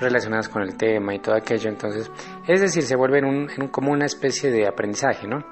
relacionadas 0.00 0.48
con 0.48 0.62
el 0.62 0.76
tema 0.76 1.14
y 1.14 1.20
todo 1.20 1.36
aquello, 1.36 1.68
entonces, 1.68 2.10
es 2.46 2.60
decir, 2.60 2.82
se 2.82 2.96
vuelve 2.96 3.18
en 3.18 3.24
un, 3.24 3.48
como 3.68 3.92
una 3.92 4.06
especie 4.06 4.50
de 4.50 4.66
aprendizaje, 4.66 5.28
¿no? 5.28 5.44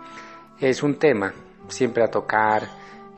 Es 0.59 0.83
un 0.83 0.98
tema 0.98 1.33
siempre 1.68 2.03
a 2.03 2.09
tocar, 2.09 2.64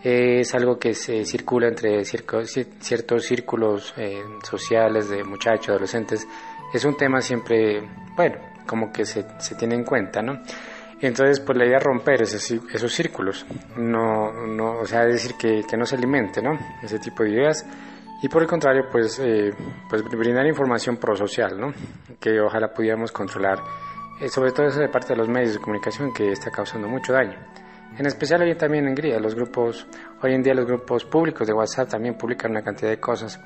es 0.02 0.54
algo 0.54 0.78
que 0.78 0.94
se 0.94 1.24
circula 1.24 1.68
entre 1.68 2.04
ciertos 2.04 3.24
círculos 3.24 3.94
eh, 3.96 4.22
sociales 4.42 5.08
de 5.08 5.24
muchachos, 5.24 5.70
adolescentes. 5.70 6.26
Es 6.74 6.84
un 6.84 6.96
tema 6.96 7.20
siempre, 7.20 7.80
bueno, 8.14 8.36
como 8.66 8.92
que 8.92 9.04
se 9.06 9.24
tiene 9.56 9.76
en 9.76 9.84
cuenta, 9.84 10.20
¿no? 10.20 10.42
Entonces, 11.02 11.40
pues 11.40 11.58
la 11.58 11.66
idea 11.66 11.78
es 11.78 11.82
romper 11.82 12.22
esos, 12.22 12.48
esos 12.72 12.92
círculos, 12.92 13.44
no, 13.76 14.32
no, 14.46 14.78
o 14.78 14.86
sea, 14.86 15.04
decir 15.04 15.34
que, 15.34 15.62
que, 15.68 15.76
no 15.76 15.84
se 15.84 15.96
alimente, 15.96 16.40
¿no? 16.40 16.56
Ese 16.80 17.00
tipo 17.00 17.24
de 17.24 17.30
ideas. 17.30 17.66
Y 18.22 18.28
por 18.28 18.42
el 18.42 18.48
contrario, 18.48 18.84
pues, 18.90 19.18
eh, 19.18 19.50
pues 19.90 20.04
brindar 20.04 20.46
información 20.46 20.98
prosocial, 20.98 21.58
¿no? 21.58 21.72
Que 22.20 22.40
ojalá 22.40 22.68
pudiéramos 22.72 23.10
controlar, 23.10 23.58
eh, 24.20 24.28
sobre 24.28 24.52
todo 24.52 24.66
eso 24.66 24.78
de 24.78 24.88
parte 24.88 25.08
de 25.08 25.16
los 25.16 25.28
medios 25.28 25.54
de 25.54 25.58
comunicación 25.58 26.14
que 26.14 26.30
está 26.30 26.52
causando 26.52 26.86
mucho 26.86 27.12
daño. 27.12 27.36
En 27.98 28.06
especial 28.06 28.42
hoy 28.42 28.54
también 28.54 28.86
en 28.86 28.94
Gría, 28.94 29.18
los 29.18 29.34
grupos, 29.34 29.84
hoy 30.22 30.34
en 30.34 30.42
día 30.42 30.54
los 30.54 30.66
grupos 30.66 31.04
públicos 31.04 31.48
de 31.48 31.52
WhatsApp 31.52 31.88
también 31.88 32.14
publican 32.14 32.52
una 32.52 32.62
cantidad 32.62 32.90
de 32.90 33.00
cosas 33.00 33.40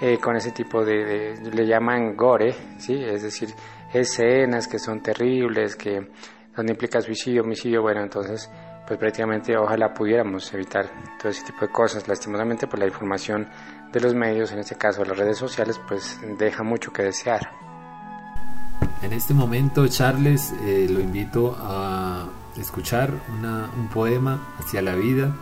eh, 0.00 0.16
con 0.18 0.36
ese 0.36 0.52
tipo 0.52 0.82
de, 0.82 1.36
de, 1.36 1.50
le 1.52 1.66
llaman 1.66 2.16
gore, 2.16 2.54
¿sí? 2.78 2.94
Es 2.94 3.22
decir, 3.22 3.50
escenas 3.92 4.66
que 4.66 4.78
son 4.78 5.02
terribles, 5.02 5.76
que 5.76 6.08
donde 6.56 6.72
implica 6.72 7.00
suicidio, 7.00 7.42
homicidio, 7.42 7.82
bueno, 7.82 8.02
entonces 8.02 8.50
pues 8.86 8.98
prácticamente 8.98 9.56
ojalá 9.56 9.94
pudiéramos 9.94 10.52
evitar 10.52 10.90
todo 11.18 11.30
ese 11.30 11.44
tipo 11.44 11.60
de 11.62 11.68
cosas. 11.68 12.06
Lastimosamente 12.06 12.66
pues 12.66 12.80
la 12.80 12.86
información 12.86 13.48
de 13.92 14.00
los 14.00 14.14
medios, 14.14 14.52
en 14.52 14.58
este 14.58 14.76
caso 14.76 15.04
las 15.04 15.16
redes 15.16 15.38
sociales, 15.38 15.80
pues 15.88 16.20
deja 16.38 16.62
mucho 16.62 16.92
que 16.92 17.02
desear. 17.02 17.50
En 19.02 19.12
este 19.12 19.34
momento, 19.34 19.86
Charles, 19.88 20.52
eh, 20.64 20.86
lo 20.90 21.00
invito 21.00 21.56
a 21.58 22.26
escuchar 22.58 23.10
un 23.10 23.88
poema 23.88 24.54
hacia 24.58 24.82
la 24.82 24.94
vida. 24.94 25.34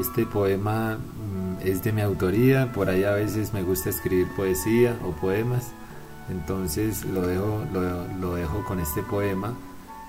Este 0.00 0.24
poema 0.24 0.96
mm, 0.96 1.66
es 1.66 1.82
de 1.82 1.92
mi 1.92 2.00
autoría, 2.00 2.72
por 2.72 2.88
ahí 2.88 3.04
a 3.04 3.12
veces 3.12 3.52
me 3.52 3.62
gusta 3.62 3.90
escribir 3.90 4.26
poesía 4.34 4.96
o 5.04 5.10
poemas, 5.10 5.72
entonces 6.30 7.04
lo 7.04 7.26
dejo, 7.26 7.64
lo 8.18 8.34
dejo 8.34 8.64
con 8.64 8.80
este 8.80 9.02
poema 9.02 9.54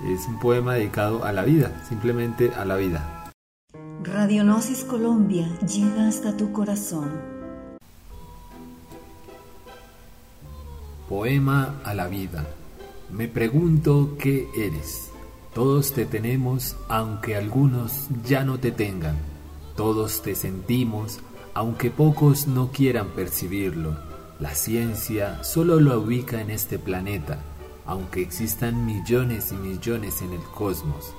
es 0.06 0.28
un 0.28 0.40
poema 0.40 0.76
dedicado 0.76 1.24
a 1.24 1.32
la 1.32 1.44
vida, 1.44 1.72
simplemente 1.88 2.52
a 2.56 2.66
la 2.66 2.76
vida. 2.76 3.32
Radionosis 4.04 4.84
Colombia 4.84 5.48
llega 5.60 6.08
hasta 6.08 6.36
tu 6.36 6.52
corazón. 6.52 7.12
Poema 11.08 11.80
a 11.86 11.94
la 11.94 12.08
vida. 12.08 12.46
Me 13.12 13.28
pregunto 13.28 14.18
qué 14.20 14.50
eres. 14.58 15.10
Todos 15.54 15.94
te 15.94 16.06
tenemos, 16.06 16.76
aunque 16.90 17.36
algunos 17.36 18.08
ya 18.26 18.44
no 18.44 18.60
te 18.60 18.72
tengan. 18.72 19.18
Todos 19.78 20.22
te 20.22 20.36
sentimos, 20.36 21.20
aunque 21.54 21.92
pocos 21.92 22.48
no 22.48 22.72
quieran 22.72 23.10
percibirlo. 23.10 23.96
La 24.40 24.56
ciencia 24.56 25.44
solo 25.44 25.80
lo 25.80 26.00
ubica 26.00 26.42
en 26.42 26.50
este 26.50 26.80
planeta 26.80 27.40
aunque 27.86 28.22
existan 28.22 28.86
millones 28.86 29.52
y 29.52 29.56
millones 29.56 30.22
en 30.22 30.34
el 30.34 30.44
cosmos. 30.44 31.14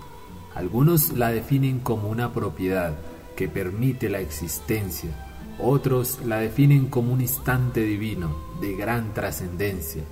Algunos 0.54 1.12
la 1.12 1.30
definen 1.30 1.80
como 1.80 2.08
una 2.08 2.32
propiedad 2.32 2.94
que 3.36 3.48
permite 3.48 4.08
la 4.08 4.20
existencia, 4.20 5.10
otros 5.58 6.20
la 6.24 6.38
definen 6.38 6.86
como 6.86 7.12
un 7.12 7.20
instante 7.20 7.80
divino 7.80 8.36
de 8.60 8.74
gran 8.74 9.12
trascendencia. 9.14 10.02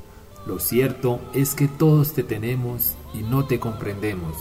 Lo 0.47 0.59
cierto 0.59 1.21
es 1.35 1.55
que 1.55 1.69
todos 1.69 2.15
te 2.15 2.25
tenemos 2.25 2.95
y 3.15 3.23
no 3.23 3.45
te 3.45 3.61
comprendemos. 3.61 4.37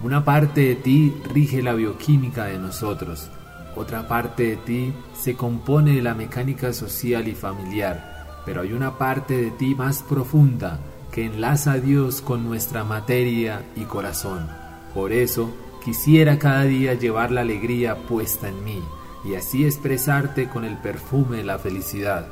Una 0.00 0.24
parte 0.24 0.60
de 0.60 0.76
ti 0.76 1.14
rige 1.34 1.62
la 1.62 1.74
bioquímica 1.74 2.44
de 2.44 2.58
nosotros, 2.58 3.28
otra 3.76 4.08
parte 4.08 4.44
de 4.44 4.56
ti 4.56 4.92
se 5.12 5.34
compone 5.34 5.94
de 5.94 6.02
la 6.02 6.14
mecánica 6.14 6.72
social 6.72 7.28
y 7.28 7.34
familiar, 7.34 8.42
pero 8.46 8.62
hay 8.62 8.72
una 8.72 8.96
parte 8.96 9.36
de 9.36 9.50
ti 9.50 9.74
más 9.74 10.02
profunda 10.02 10.80
que 11.12 11.24
enlaza 11.24 11.72
a 11.72 11.78
Dios 11.78 12.20
con 12.20 12.44
nuestra 12.44 12.84
materia 12.84 13.64
y 13.76 13.84
corazón. 13.84 14.48
Por 14.94 15.12
eso 15.12 15.50
quisiera 15.84 16.38
cada 16.38 16.64
día 16.64 16.94
llevar 16.94 17.30
la 17.30 17.40
alegría 17.40 17.96
puesta 17.96 18.48
en 18.48 18.64
mí 18.64 18.82
y 19.24 19.34
así 19.34 19.64
expresarte 19.64 20.48
con 20.48 20.64
el 20.64 20.78
perfume 20.78 21.38
de 21.38 21.44
la 21.44 21.58
felicidad. 21.58 22.26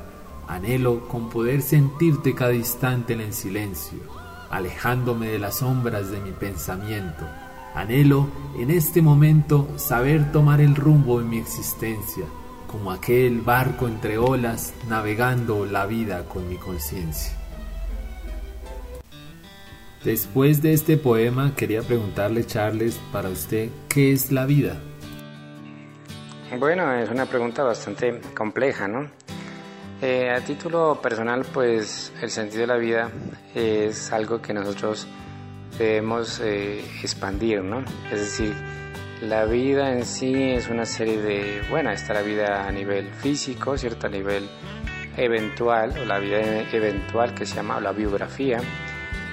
Anhelo 0.47 1.07
con 1.09 1.29
poder 1.29 1.61
sentirte 1.61 2.35
cada 2.35 2.55
instante 2.55 3.13
en 3.13 3.33
silencio, 3.33 3.99
alejándome 4.51 5.29
de 5.29 5.39
las 5.39 5.57
sombras 5.59 6.11
de 6.11 6.21
mi 6.21 6.31
pensamiento. 6.31 7.27
Anhelo 7.75 8.29
en 8.57 8.71
este 8.71 9.03
momento 9.03 9.69
saber 9.77 10.33
tomar 10.33 10.61
el 10.61 10.75
rumbo 10.75 11.21
de 11.21 11.27
mi 11.27 11.39
existencia, 11.39 12.25
como 12.67 12.91
aquel 12.91 13.43
barco 13.43 13.87
entre 13.87 14.19
olas 14.19 14.73
navegando 14.89 15.67
la 15.67 15.87
vida 15.87 16.25
con 16.25 16.49
mi 16.49 16.57
conciencia. 16.57 17.38
Después 20.05 20.63
de 20.63 20.75
este 20.75 20.97
poema 20.97 21.55
quería 21.57 21.83
preguntarle, 21.83 22.47
Charles, 22.47 23.01
para 23.13 23.29
usted, 23.29 23.69
¿qué 23.89 24.13
es 24.13 24.31
la 24.31 24.47
vida? 24.47 24.81
Bueno, 26.57 26.95
es 26.95 27.11
una 27.11 27.27
pregunta 27.27 27.65
bastante 27.65 28.21
compleja, 28.33 28.87
¿no? 28.87 29.11
Eh, 30.01 30.31
a 30.31 30.41
título 30.41 31.01
personal, 31.03 31.45
pues 31.53 32.13
el 32.23 32.31
sentido 32.31 32.61
de 32.61 32.67
la 32.69 32.77
vida 32.77 33.11
es 33.57 34.13
algo 34.13 34.41
que 34.41 34.55
nosotros 34.55 35.09
debemos 35.77 36.41
eh, 36.41 36.81
expandir, 37.03 37.65
¿no? 37.65 37.85
Es 38.13 38.21
decir, 38.21 38.55
la 39.21 39.47
vida 39.47 39.93
en 39.93 40.05
sí 40.05 40.33
es 40.53 40.69
una 40.69 40.87
serie 40.87 41.21
de, 41.21 41.63
bueno, 41.69 41.91
está 41.91 42.15
la 42.15 42.23
vida 42.23 42.69
a 42.69 42.71
nivel 42.71 43.11
físico, 43.11 43.77
¿cierto? 43.77 44.07
A 44.07 44.11
nivel 44.11 44.49
eventual, 45.17 45.99
o 46.01 46.05
la 46.05 46.21
vida 46.21 46.39
eventual 46.73 47.35
que 47.35 47.45
se 47.45 47.57
llama 47.57 47.81
la 47.81 47.91
biografía, 47.91 48.61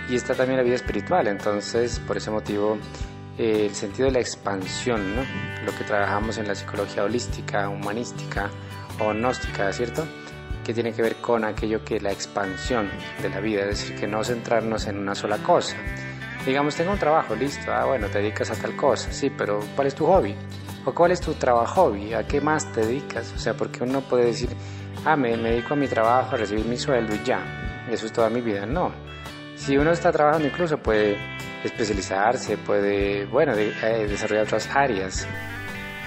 y 0.10 0.16
está 0.16 0.36
también 0.36 0.58
la 0.58 0.64
vida 0.64 0.76
espiritual, 0.76 1.28
entonces 1.28 2.00
por 2.00 2.18
ese 2.18 2.32
motivo 2.32 2.78
el 3.38 3.74
sentido 3.76 4.08
de 4.08 4.14
la 4.14 4.20
expansión, 4.20 5.16
¿no? 5.16 5.24
Lo 5.66 5.78
que 5.78 5.84
trabajamos 5.84 6.38
en 6.38 6.48
la 6.48 6.56
psicología 6.56 7.04
holística, 7.04 7.68
humanística 7.70 8.50
o 9.00 9.14
gnóstica, 9.14 9.72
¿cierto? 9.74 10.06
Que 10.64 10.74
tiene 10.74 10.94
que 10.94 11.02
ver 11.02 11.16
con 11.18 11.44
aquello 11.44 11.84
que 11.84 12.00
la 12.00 12.12
expansión 12.12 12.90
de 13.22 13.30
la 13.30 13.40
vida, 13.40 13.64
es 13.64 13.80
decir, 13.80 14.00
que 14.00 14.08
no 14.08 14.24
centrarnos 14.24 14.88
en 14.88 14.98
una 14.98 15.16
sola 15.16 15.38
cosa. 15.40 15.76
Digamos, 16.46 16.76
tengo 16.76 16.92
un 16.92 17.00
trabajo, 17.00 17.36
listo, 17.36 17.74
ah, 17.74 17.86
bueno, 17.86 18.08
te 18.08 18.20
dedicas 18.20 18.52
a 18.52 18.56
tal 18.56 18.76
cosa, 18.76 19.12
sí, 19.12 19.32
pero 19.36 19.60
¿cuál 19.76 19.88
es 19.88 19.96
tu 19.96 20.06
hobby? 20.06 20.36
¿O 20.86 20.94
cuál 20.94 21.12
es 21.12 21.20
tu 21.20 21.34
trabajo 21.34 21.90
hobby? 21.90 22.14
¿A 22.14 22.26
qué 22.28 22.40
más 22.40 22.72
te 22.72 22.86
dedicas? 22.86 23.34
O 23.36 23.40
sea, 23.40 23.56
porque 23.56 23.84
uno 23.84 24.02
puede 24.02 24.26
decir, 24.26 24.50
ah, 25.04 25.16
me, 25.16 25.36
me 25.36 25.50
dedico 25.50 25.74
a 25.74 25.78
mi 25.78 25.88
trabajo, 25.88 26.36
a 26.36 26.38
recibir 26.38 26.66
mi 26.66 26.78
sueldo 26.78 27.16
y 27.16 27.24
ya, 27.24 27.86
eso 27.92 28.06
es 28.06 28.14
toda 28.14 28.30
mi 28.30 28.42
vida. 28.42 28.66
No. 28.66 29.05
Si 29.56 29.78
uno 29.78 29.92
está 29.92 30.12
trabajando 30.12 30.48
incluso 30.48 30.78
puede 30.78 31.18
especializarse, 31.64 32.58
puede, 32.58 33.26
bueno, 33.26 33.54
eh, 33.54 34.06
desarrollar 34.08 34.46
otras 34.46 34.68
áreas. 34.74 35.28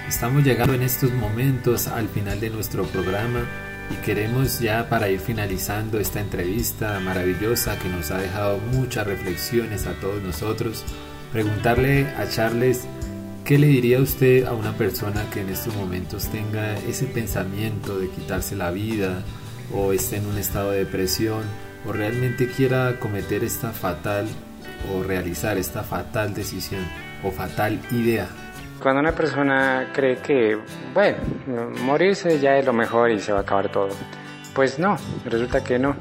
Estamos 0.07 0.43
llegando 0.43 0.73
en 0.73 0.83
estos 0.83 1.11
momentos 1.11 1.87
al 1.87 2.07
final 2.07 2.39
de 2.39 2.49
nuestro 2.49 2.83
programa 2.85 3.45
y 3.91 3.95
queremos 4.05 4.59
ya 4.59 4.87
para 4.87 5.09
ir 5.09 5.19
finalizando 5.19 5.99
esta 5.99 6.19
entrevista 6.19 6.99
maravillosa 6.99 7.77
que 7.79 7.89
nos 7.89 8.11
ha 8.11 8.17
dejado 8.17 8.57
muchas 8.57 9.05
reflexiones 9.05 9.87
a 9.87 9.93
todos 9.93 10.21
nosotros, 10.21 10.83
preguntarle 11.31 12.07
a 12.17 12.27
Charles 12.27 12.85
qué 13.45 13.57
le 13.57 13.67
diría 13.67 13.99
usted 13.99 14.45
a 14.45 14.53
una 14.53 14.77
persona 14.77 15.25
que 15.31 15.41
en 15.41 15.49
estos 15.49 15.75
momentos 15.75 16.27
tenga 16.27 16.77
ese 16.77 17.05
pensamiento 17.05 17.99
de 17.99 18.09
quitarse 18.09 18.55
la 18.55 18.71
vida 18.71 19.23
o 19.73 19.91
esté 19.91 20.17
en 20.17 20.27
un 20.27 20.37
estado 20.37 20.71
de 20.71 20.79
depresión 20.79 21.43
o 21.85 21.91
realmente 21.91 22.47
quiera 22.47 22.99
cometer 22.99 23.43
esta 23.43 23.71
fatal 23.71 24.27
o 24.93 25.03
realizar 25.03 25.57
esta 25.57 25.83
fatal 25.83 26.33
decisión 26.33 26.85
o 27.23 27.31
fatal 27.31 27.79
idea. 27.91 28.27
Cuando 28.81 29.01
una 29.01 29.11
persona 29.11 29.89
cree 29.93 30.17
que, 30.17 30.57
bueno, 30.93 31.17
morirse 31.83 32.39
ya 32.39 32.57
es 32.57 32.65
lo 32.65 32.73
mejor 32.73 33.11
y 33.11 33.19
se 33.19 33.33
va 33.33 33.39
a 33.39 33.41
acabar 33.41 33.69
todo, 33.69 33.89
pues 34.53 34.79
no, 34.79 34.97
resulta 35.25 35.63
que 35.63 35.77
no. 35.77 35.95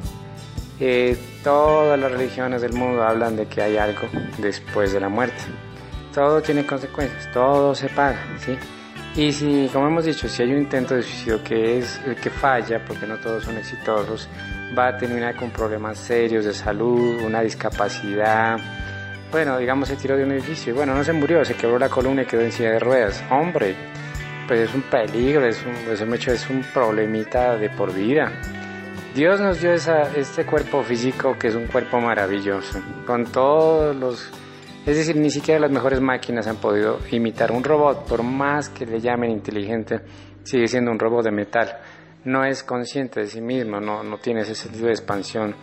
Eh, 0.81 1.19
todas 1.43 1.99
las 1.99 2.13
religiones 2.13 2.63
del 2.63 2.73
mundo 2.73 3.03
hablan 3.03 3.35
de 3.35 3.47
que 3.47 3.63
hay 3.63 3.77
algo 3.77 4.09
después 4.39 4.93
de 4.93 5.01
la 5.01 5.09
muerte. 5.09 5.43
Todo 6.15 6.41
tiene 6.41 6.65
consecuencias, 6.65 7.31
todo 7.33 7.75
se 7.75 7.89
paga, 7.89 8.21
¿sí? 8.39 8.57
Y 9.17 9.33
si, 9.33 9.69
como 9.73 9.89
hemos 9.89 10.05
dicho, 10.05 10.29
si 10.29 10.43
hay 10.43 10.53
un 10.53 10.59
intento 10.59 10.95
de 10.95 11.03
suicidio 11.03 11.43
que 11.43 11.79
es 11.79 12.01
el 12.07 12.15
que 12.15 12.31
falla, 12.31 12.85
porque 12.85 13.07
no 13.07 13.17
todos 13.17 13.45
son 13.45 13.57
exitosos, 13.57 14.29
va 14.77 14.89
a 14.89 14.97
terminar 14.97 15.37
con 15.37 15.51
problemas 15.51 15.99
serios 15.99 16.45
de 16.45 16.53
salud, 16.53 17.23
una 17.23 17.41
discapacidad. 17.41 18.59
Bueno, 19.31 19.59
digamos, 19.59 19.89
se 19.89 19.97
tiró 19.97 20.17
de 20.17 20.25
un 20.25 20.33
edificio 20.33 20.75
bueno, 20.75 20.95
no 20.95 21.05
se 21.05 21.13
murió, 21.13 21.45
se 21.45 21.55
quebró 21.55 21.79
la 21.79 21.89
columna 21.89 22.23
y 22.23 22.27
quedó 22.27 22.41
en 22.41 22.53
silla 22.53 22.73
de 22.73 22.79
ruedas. 22.79 23.23
Hombre, 23.31 23.75
pues 24.47 24.61
es 24.61 24.75
un 24.75 24.83
peligro, 24.83 25.47
es 25.47 25.63
un, 25.65 25.93
es 25.93 26.01
un, 26.01 26.15
es 26.15 26.51
un 26.51 26.63
problemita 26.73 27.57
de 27.57 27.69
por 27.71 27.93
vida. 27.93 28.33
Dios 29.15 29.41
nos 29.41 29.61
dio 29.61 29.73
esa, 29.73 30.15
este 30.15 30.45
cuerpo 30.45 30.83
físico 30.83 31.37
que 31.39 31.49
es 31.49 31.55
un 31.55 31.67
cuerpo 31.67 32.01
maravilloso, 32.01 32.81
con 33.07 33.25
todos 33.25 33.95
los... 33.97 34.31
Es 34.87 34.97
decir, 34.97 35.17
ni 35.17 35.29
siquiera 35.29 35.61
las 35.61 35.71
mejores 35.71 36.01
máquinas 36.01 36.47
han 36.47 36.57
podido 36.57 36.99
imitar 37.11 37.53
un 37.53 37.63
robot, 37.63 38.07
por 38.07 38.23
más 38.23 38.71
que 38.71 38.87
le 38.87 39.01
llamen 39.01 39.31
inteligente, 39.31 40.01
sigue 40.45 40.67
siendo 40.67 40.91
un 40.91 40.99
robot 40.99 41.25
de 41.25 41.31
metal 41.31 41.79
no 42.25 42.45
es 42.45 42.63
consciente 42.63 43.21
de 43.21 43.27
sí 43.27 43.41
mismo, 43.41 43.81
no, 43.81 44.03
no 44.03 44.19
tiene 44.19 44.41
ese 44.41 44.55
sentido 44.55 44.87
de 44.87 44.93
expansión. 44.93 45.55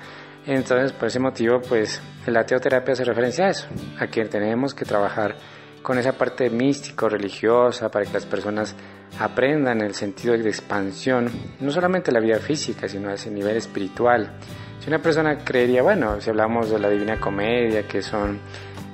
Entonces, 0.46 0.92
por 0.92 1.08
ese 1.08 1.20
motivo, 1.20 1.60
pues 1.62 2.02
la 2.28 2.46
teoterapia 2.46 2.94
hace 2.94 3.04
referencia 3.04 3.46
a 3.46 3.50
eso, 3.50 3.68
a 4.00 4.08
que 4.08 4.26
tenemos 4.26 4.74
que 4.74 4.86
trabajar 4.86 5.36
con 5.82 5.98
esa 5.98 6.14
parte 6.14 6.50
místico, 6.50 7.10
religiosa, 7.10 7.90
para 7.90 8.06
que 8.06 8.14
las 8.14 8.26
personas 8.26 8.76
aprendan 9.20 9.82
el 9.82 9.94
sentido 9.94 10.36
de 10.38 10.50
expansión, 10.50 11.30
no 11.60 11.72
solamente 11.72 12.12
la 12.12 12.20
vida 12.20 12.40
física, 12.40 12.88
sino 12.88 13.10
a 13.10 13.14
ese 13.14 13.32
nivel 13.32 13.58
espiritual. 13.58 14.32
Si 14.80 14.90
una 14.90 15.00
persona 15.00 15.38
creería, 15.38 15.82
bueno, 15.84 16.20
si 16.20 16.30
hablamos 16.30 16.70
de 16.70 16.80
la 16.80 16.90
Divina 16.90 17.20
Comedia, 17.20 17.88
que 17.88 18.02
son 18.02 18.40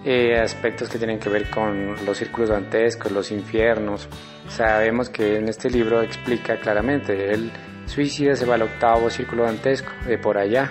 eh, 0.04 0.40
aspectos 0.40 0.90
que 0.90 0.98
tienen 0.98 1.20
que 1.20 1.30
ver 1.30 1.50
con 1.50 2.06
los 2.06 2.18
círculos 2.18 2.50
dantescos, 2.50 3.12
los 3.12 3.32
infiernos, 3.32 4.08
sabemos 4.48 5.10
que 5.10 5.38
en 5.38 5.48
este 5.48 5.70
libro 5.70 6.02
explica 6.02 6.58
claramente, 6.58 7.32
el 7.32 7.52
suicida 7.86 8.36
se 8.36 8.46
va 8.46 8.56
al 8.56 8.64
octavo 8.64 9.10
círculo 9.10 9.44
dantesco, 9.44 9.92
de 10.08 10.18
por 10.18 10.38
allá. 10.38 10.70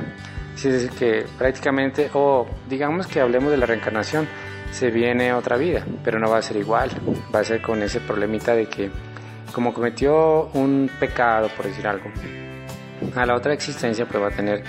Es 0.57 0.65
decir, 0.65 0.91
que 0.91 1.25
prácticamente, 1.39 2.11
o 2.13 2.47
digamos 2.69 3.07
que 3.07 3.21
hablemos 3.21 3.51
de 3.51 3.57
la 3.57 3.67
reencarnación, 3.67 4.27
se 4.73 4.91
viene 4.91 5.33
otra 5.33 5.57
vida, 5.57 5.85
pero 6.05 6.19
no 6.19 6.31
va 6.31 6.39
a 6.39 6.43
ser 6.43 6.57
igual, 6.57 6.91
va 7.35 7.41
a 7.41 7.45
ser 7.45 7.63
con 7.63 7.83
ese 7.83 8.01
problemita 8.01 8.55
de 8.55 8.67
que 8.67 8.91
como 9.53 9.73
cometió 9.73 10.47
un 10.55 10.91
pecado, 11.01 11.49
por 11.57 11.67
decir 11.67 11.87
algo, 11.87 12.11
a 13.17 13.27
la 13.27 13.35
otra 13.35 13.53
existencia 13.53 14.07
pues 14.07 14.23
va 14.23 14.29
a 14.29 14.31
tener 14.31 14.63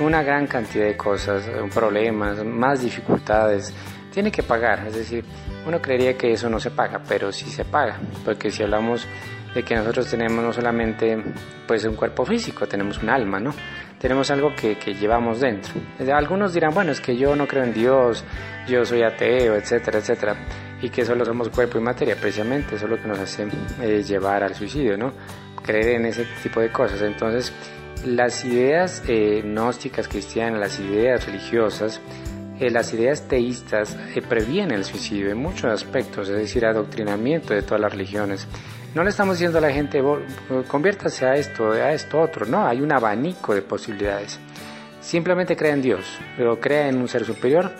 una 0.00 0.22
gran 0.22 0.46
cantidad 0.46 0.86
de 0.86 0.96
cosas, 0.96 1.44
problemas, 1.72 2.44
más 2.44 2.82
dificultades, 2.82 3.72
tiene 4.14 4.30
que 4.30 4.44
pagar, 4.44 4.86
es 4.86 4.94
decir, 4.94 5.24
uno 5.66 5.82
creería 5.82 6.16
que 6.16 6.32
eso 6.32 6.48
no 6.48 6.60
se 6.60 6.70
paga, 6.70 7.02
pero 7.06 7.32
sí 7.32 7.50
se 7.50 7.64
paga, 7.64 7.98
porque 8.24 8.48
si 8.50 8.62
hablamos 8.62 9.06
de 9.52 9.62
que 9.64 9.74
nosotros 9.74 10.08
tenemos 10.08 10.42
no 10.42 10.52
solamente 10.52 11.22
pues 11.66 11.84
un 11.84 11.96
cuerpo 11.96 12.24
físico, 12.24 12.66
tenemos 12.66 13.02
un 13.02 13.10
alma, 13.10 13.40
¿no? 13.40 13.52
Tenemos 13.98 14.30
algo 14.30 14.54
que, 14.54 14.76
que 14.76 14.94
llevamos 14.94 15.40
dentro. 15.40 15.72
Algunos 16.12 16.52
dirán, 16.52 16.72
bueno, 16.74 16.92
es 16.92 17.00
que 17.00 17.16
yo 17.16 17.34
no 17.34 17.46
creo 17.46 17.64
en 17.64 17.72
Dios, 17.72 18.24
yo 18.68 18.84
soy 18.84 19.02
ateo, 19.02 19.54
etcétera, 19.54 19.98
etcétera, 19.98 20.36
y 20.80 20.90
que 20.90 21.04
solo 21.04 21.24
somos 21.24 21.48
cuerpo 21.48 21.78
y 21.78 21.80
materia, 21.80 22.14
precisamente, 22.14 22.76
eso 22.76 22.84
es 22.84 22.90
lo 22.90 23.00
que 23.00 23.08
nos 23.08 23.18
hace 23.18 23.48
eh, 23.80 24.02
llevar 24.02 24.44
al 24.44 24.54
suicidio, 24.54 24.96
¿no? 24.96 25.12
Creer 25.62 25.96
en 25.96 26.06
ese 26.06 26.26
tipo 26.42 26.60
de 26.60 26.70
cosas. 26.70 27.00
Entonces, 27.02 27.52
las 28.04 28.44
ideas 28.44 29.02
eh, 29.08 29.40
gnósticas 29.42 30.08
cristianas, 30.08 30.60
las 30.60 30.78
ideas 30.78 31.24
religiosas, 31.24 32.00
eh, 32.60 32.70
las 32.70 32.92
ideas 32.94 33.26
teístas 33.26 33.96
eh, 34.14 34.22
previenen 34.22 34.78
el 34.78 34.84
suicidio 34.84 35.30
en 35.30 35.38
muchos 35.38 35.64
aspectos, 35.64 36.28
es 36.28 36.36
decir, 36.36 36.64
adoctrinamiento 36.64 37.52
de 37.52 37.62
todas 37.62 37.80
las 37.80 37.92
religiones. 37.92 38.46
No 38.94 39.02
le 39.02 39.10
estamos 39.10 39.36
diciendo 39.36 39.58
a 39.58 39.60
la 39.60 39.72
gente, 39.72 40.00
conviértase 40.68 41.26
a 41.26 41.34
esto, 41.34 41.72
a 41.72 41.92
esto 41.92 42.20
otro, 42.20 42.46
no, 42.46 42.64
hay 42.64 42.80
un 42.80 42.92
abanico 42.92 43.52
de 43.52 43.62
posibilidades. 43.62 44.38
Simplemente 45.00 45.56
crea 45.56 45.72
en 45.72 45.82
Dios, 45.82 46.18
pero 46.36 46.60
crea 46.60 46.88
en 46.88 46.98
un 46.98 47.08
ser 47.08 47.24
superior. 47.24 47.72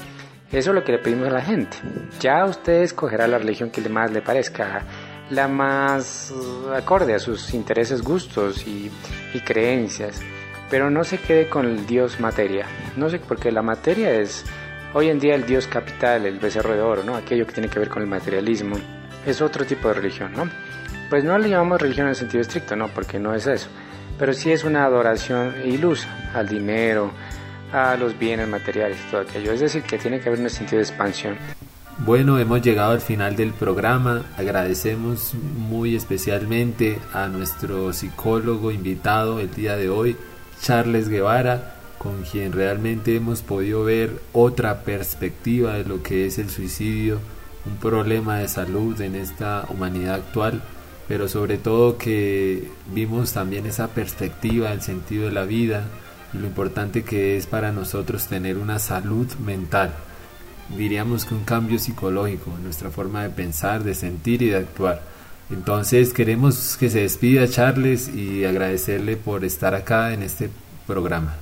Eso 0.50 0.70
es 0.70 0.74
lo 0.74 0.82
que 0.82 0.92
le 0.92 0.98
pedimos 0.98 1.28
a 1.28 1.32
la 1.32 1.40
gente. 1.40 1.76
Ya 2.20 2.44
usted 2.44 2.82
escogerá 2.82 3.28
la 3.28 3.38
religión 3.38 3.70
que 3.70 3.80
más 3.88 4.10
le 4.10 4.22
parezca, 4.22 4.82
la 5.30 5.46
más 5.46 6.32
uh, 6.32 6.72
acorde 6.72 7.14
a 7.14 7.20
sus 7.20 7.54
intereses, 7.54 8.02
gustos 8.02 8.66
y, 8.66 8.90
y 9.32 9.40
creencias. 9.40 10.20
Pero 10.68 10.90
no 10.90 11.04
se 11.04 11.18
quede 11.18 11.48
con 11.48 11.66
el 11.66 11.86
Dios 11.86 12.18
materia. 12.18 12.66
No 12.96 13.08
sé, 13.08 13.20
porque 13.20 13.52
la 13.52 13.62
materia 13.62 14.12
es 14.12 14.44
Hoy 14.96 15.08
en 15.08 15.18
día 15.18 15.34
el 15.34 15.44
dios 15.44 15.66
capital, 15.66 16.24
el 16.24 16.38
becerro 16.38 16.72
de 16.72 16.80
oro, 16.80 17.02
¿no? 17.02 17.16
aquello 17.16 17.44
que 17.48 17.52
tiene 17.52 17.68
que 17.68 17.80
ver 17.80 17.88
con 17.88 18.00
el 18.00 18.08
materialismo, 18.08 18.76
es 19.26 19.42
otro 19.42 19.64
tipo 19.64 19.88
de 19.88 19.94
religión, 19.94 20.32
¿no? 20.36 20.48
Pues 21.10 21.24
no 21.24 21.36
le 21.36 21.48
llamamos 21.48 21.82
religión 21.82 22.06
en 22.06 22.10
el 22.10 22.16
sentido 22.16 22.42
estricto, 22.42 22.76
¿no? 22.76 22.86
Porque 22.86 23.18
no 23.18 23.34
es 23.34 23.48
eso. 23.48 23.66
Pero 24.20 24.32
sí 24.32 24.52
es 24.52 24.62
una 24.62 24.84
adoración 24.84 25.52
ilusa 25.64 26.30
al 26.32 26.48
dinero, 26.48 27.10
a 27.72 27.96
los 27.96 28.16
bienes 28.16 28.46
materiales 28.46 28.96
todo 29.10 29.22
aquello. 29.22 29.50
Es 29.50 29.58
decir, 29.58 29.82
que 29.82 29.98
tiene 29.98 30.20
que 30.20 30.28
haber 30.28 30.40
un 30.40 30.48
sentido 30.48 30.76
de 30.78 30.84
expansión. 30.84 31.38
Bueno, 31.98 32.38
hemos 32.38 32.62
llegado 32.62 32.92
al 32.92 33.00
final 33.00 33.34
del 33.34 33.52
programa. 33.52 34.22
Agradecemos 34.36 35.34
muy 35.34 35.96
especialmente 35.96 37.00
a 37.12 37.26
nuestro 37.26 37.92
psicólogo 37.92 38.70
invitado 38.70 39.40
el 39.40 39.52
día 39.52 39.76
de 39.76 39.88
hoy, 39.88 40.16
Charles 40.60 41.08
Guevara, 41.08 41.74
con 42.04 42.22
quien 42.22 42.52
realmente 42.52 43.16
hemos 43.16 43.40
podido 43.40 43.82
ver 43.82 44.20
otra 44.34 44.82
perspectiva 44.82 45.72
de 45.72 45.84
lo 45.84 46.02
que 46.02 46.26
es 46.26 46.38
el 46.38 46.50
suicidio, 46.50 47.18
un 47.64 47.76
problema 47.78 48.38
de 48.38 48.48
salud 48.48 49.00
en 49.00 49.14
esta 49.14 49.64
humanidad 49.70 50.16
actual, 50.16 50.60
pero 51.08 51.28
sobre 51.28 51.56
todo 51.56 51.96
que 51.96 52.68
vimos 52.92 53.32
también 53.32 53.64
esa 53.64 53.88
perspectiva, 53.88 54.70
el 54.72 54.82
sentido 54.82 55.24
de 55.24 55.32
la 55.32 55.44
vida 55.44 55.86
y 56.34 56.38
lo 56.38 56.46
importante 56.46 57.04
que 57.04 57.38
es 57.38 57.46
para 57.46 57.72
nosotros 57.72 58.26
tener 58.26 58.58
una 58.58 58.78
salud 58.78 59.26
mental. 59.36 59.94
diríamos 60.76 61.24
que 61.24 61.34
un 61.34 61.44
cambio 61.44 61.78
psicológico 61.78 62.50
nuestra 62.62 62.90
forma 62.90 63.22
de 63.22 63.30
pensar, 63.30 63.82
de 63.82 63.94
sentir 63.94 64.42
y 64.42 64.50
de 64.50 64.56
actuar. 64.58 65.02
Entonces 65.50 66.12
queremos 66.12 66.76
que 66.78 66.90
se 66.90 67.00
despida 67.00 67.48
Charles 67.48 68.08
y 68.08 68.44
agradecerle 68.44 69.16
por 69.16 69.44
estar 69.44 69.74
acá 69.74 70.12
en 70.12 70.22
este 70.22 70.50
programa. 70.86 71.36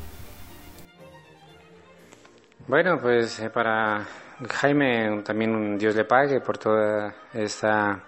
Bueno, 2.69 2.97
pues 3.01 3.41
eh, 3.41 3.51
para 3.51 4.07
Jaime 4.49 5.23
también 5.25 5.77
Dios 5.77 5.97
le 5.97 6.05
pague 6.05 6.41
por 6.41 6.59
toda 6.59 7.13
esta 7.35 8.05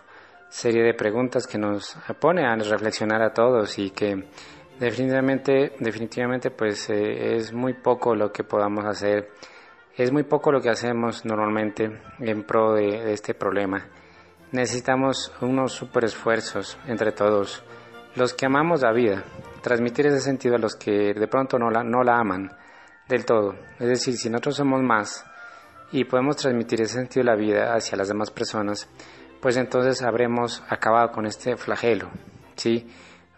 serie 0.49 0.85
de 0.85 0.95
preguntas 0.95 1.49
que 1.49 1.59
nos 1.59 1.97
pone 2.21 2.47
a 2.47 2.55
reflexionar 2.55 3.21
a 3.21 3.35
todos 3.35 3.77
y 3.81 3.91
que 3.91 4.29
definitivamente, 4.79 5.73
definitivamente 5.81 6.53
pues 6.53 6.89
eh, 6.89 7.35
es 7.35 7.53
muy 7.53 7.75
poco 7.75 8.15
lo 8.15 8.31
que 8.31 8.45
podamos 8.45 8.85
hacer, 8.85 9.29
es 9.97 10.13
muy 10.13 10.23
poco 10.23 10.53
lo 10.53 10.61
que 10.61 10.71
hacemos 10.71 11.25
normalmente 11.25 11.91
en 12.21 12.45
pro 12.45 12.75
de, 12.75 13.03
de 13.03 13.13
este 13.13 13.35
problema. 13.35 13.85
Necesitamos 14.53 15.33
unos 15.41 15.73
super 15.73 16.05
esfuerzos 16.05 16.79
entre 16.87 17.11
todos, 17.11 17.65
los 18.15 18.33
que 18.35 18.47
amamos 18.47 18.83
la 18.83 18.93
vida, 18.93 19.25
transmitir 19.63 20.07
ese 20.07 20.21
sentido 20.21 20.55
a 20.55 20.61
los 20.61 20.77
que 20.77 21.13
de 21.13 21.27
pronto 21.27 21.59
no 21.59 21.71
la, 21.71 21.83
no 21.83 22.05
la 22.05 22.21
aman 22.21 22.64
del 23.09 23.25
todo. 23.25 23.55
Es 23.79 23.89
decir, 23.89 24.15
si 24.15 24.31
nosotros 24.31 24.57
somos 24.57 24.83
más 24.83 25.25
y 25.93 26.05
podemos 26.05 26.37
transmitir 26.37 26.81
ese 26.83 26.95
sentido 26.95 27.25
de 27.25 27.31
la 27.31 27.37
vida 27.37 27.75
hacia 27.75 27.97
las 27.97 28.09
demás 28.09 28.31
personas, 28.31 28.89
pues 29.41 29.57
entonces 29.57 30.03
habremos 30.03 30.63
acabado 30.69 31.11
con 31.13 31.27
este 31.27 31.57
flagelo, 31.57 32.11
¿sí? 32.57 32.89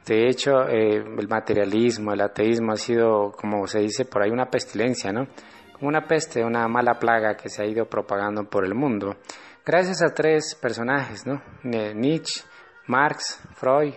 De 0.06 0.28
hecho, 0.28 0.68
eh, 0.68 0.98
el 0.98 1.28
materialismo, 1.28 2.12
el 2.12 2.20
ateísmo 2.20 2.72
ha 2.72 2.76
sido, 2.76 3.32
como 3.32 3.66
se 3.66 3.80
dice 3.80 4.04
por 4.04 4.22
ahí, 4.22 4.30
una 4.30 4.48
pestilencia, 4.48 5.12
¿no? 5.12 5.26
Como 5.72 5.88
una 5.88 6.06
peste, 6.06 6.44
una 6.44 6.68
mala 6.68 6.94
plaga 6.94 7.36
que 7.36 7.48
se 7.48 7.62
ha 7.62 7.66
ido 7.66 7.86
propagando 7.86 8.44
por 8.44 8.64
el 8.64 8.74
mundo. 8.74 9.16
Gracias 9.64 10.00
a 10.02 10.14
tres 10.14 10.54
personajes, 10.54 11.26
¿no? 11.26 11.42
Nietzsche, 11.64 12.44
Marx, 12.86 13.40
Freud, 13.56 13.94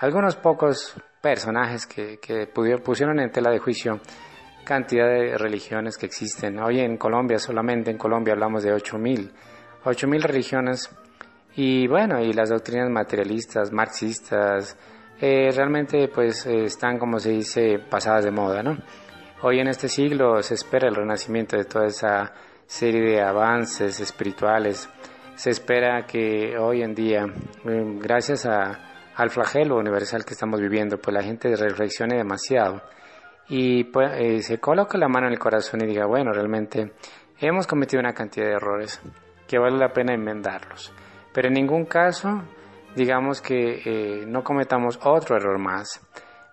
algunos 0.00 0.36
pocos 0.36 0.94
personajes 1.22 1.86
que, 1.86 2.18
que 2.18 2.46
pusieron 2.46 3.18
en 3.18 3.30
tela 3.30 3.50
de 3.50 3.58
juicio 3.58 4.00
cantidad 4.68 5.08
de 5.08 5.38
religiones 5.38 5.96
que 5.96 6.04
existen. 6.04 6.58
Hoy 6.58 6.80
en 6.80 6.98
Colombia, 6.98 7.38
solamente 7.38 7.90
en 7.90 7.96
Colombia 7.96 8.34
hablamos 8.34 8.62
de 8.62 8.74
8.000, 8.74 9.30
8.000 9.82 10.22
religiones 10.22 10.90
y 11.56 11.88
bueno, 11.88 12.20
y 12.20 12.34
las 12.34 12.50
doctrinas 12.50 12.90
materialistas, 12.90 13.72
marxistas, 13.72 14.76
eh, 15.22 15.50
realmente 15.56 16.08
pues 16.08 16.44
eh, 16.44 16.64
están 16.64 16.98
como 16.98 17.18
se 17.18 17.30
dice 17.30 17.78
pasadas 17.78 18.26
de 18.26 18.30
moda, 18.30 18.62
¿no? 18.62 18.76
Hoy 19.40 19.58
en 19.58 19.68
este 19.68 19.88
siglo 19.88 20.42
se 20.42 20.52
espera 20.52 20.86
el 20.86 20.96
renacimiento 20.96 21.56
de 21.56 21.64
toda 21.64 21.86
esa 21.86 22.34
serie 22.66 23.00
de 23.00 23.22
avances 23.22 23.98
espirituales. 24.00 24.86
Se 25.34 25.48
espera 25.48 26.04
que 26.06 26.58
hoy 26.58 26.82
en 26.82 26.94
día, 26.94 27.24
eh, 27.24 27.98
gracias 28.02 28.44
a, 28.44 29.14
al 29.16 29.30
flagelo 29.30 29.78
universal 29.78 30.26
que 30.26 30.34
estamos 30.34 30.60
viviendo, 30.60 30.98
pues 30.98 31.14
la 31.14 31.22
gente 31.22 31.56
reflexione 31.56 32.18
demasiado 32.18 32.82
y 33.48 33.84
pues, 33.84 34.12
eh, 34.16 34.42
se 34.42 34.58
coloque 34.58 34.98
la 34.98 35.08
mano 35.08 35.26
en 35.26 35.32
el 35.32 35.38
corazón 35.38 35.82
y 35.82 35.86
diga, 35.86 36.06
bueno, 36.06 36.32
realmente 36.32 36.92
hemos 37.40 37.66
cometido 37.66 38.00
una 38.00 38.12
cantidad 38.12 38.46
de 38.46 38.52
errores 38.52 39.00
que 39.46 39.58
vale 39.58 39.78
la 39.78 39.92
pena 39.92 40.12
enmendarlos. 40.12 40.92
Pero 41.32 41.48
en 41.48 41.54
ningún 41.54 41.86
caso, 41.86 42.42
digamos 42.94 43.40
que 43.40 43.80
eh, 43.84 44.24
no 44.26 44.42
cometamos 44.42 44.98
otro 45.02 45.36
error 45.36 45.58
más, 45.58 46.00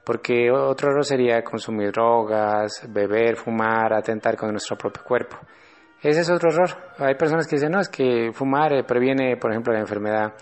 porque 0.05 0.51
otro 0.51 0.91
error 0.91 1.03
sería 1.03 1.43
consumir 1.43 1.91
drogas, 1.91 2.85
beber, 2.89 3.35
fumar, 3.35 3.93
atentar 3.93 4.37
con 4.37 4.51
nuestro 4.51 4.77
propio 4.77 5.03
cuerpo. 5.03 5.37
Ese 6.01 6.21
es 6.21 6.29
otro 6.29 6.51
error. 6.51 6.69
Hay 6.99 7.15
personas 7.15 7.47
que 7.47 7.55
dicen, 7.55 7.71
no, 7.71 7.79
es 7.79 7.89
que 7.89 8.31
fumar 8.31 8.73
eh, 8.73 8.83
previene, 8.83 9.37
por 9.37 9.51
ejemplo, 9.51 9.73
la 9.73 9.79
enfermedad 9.79 10.33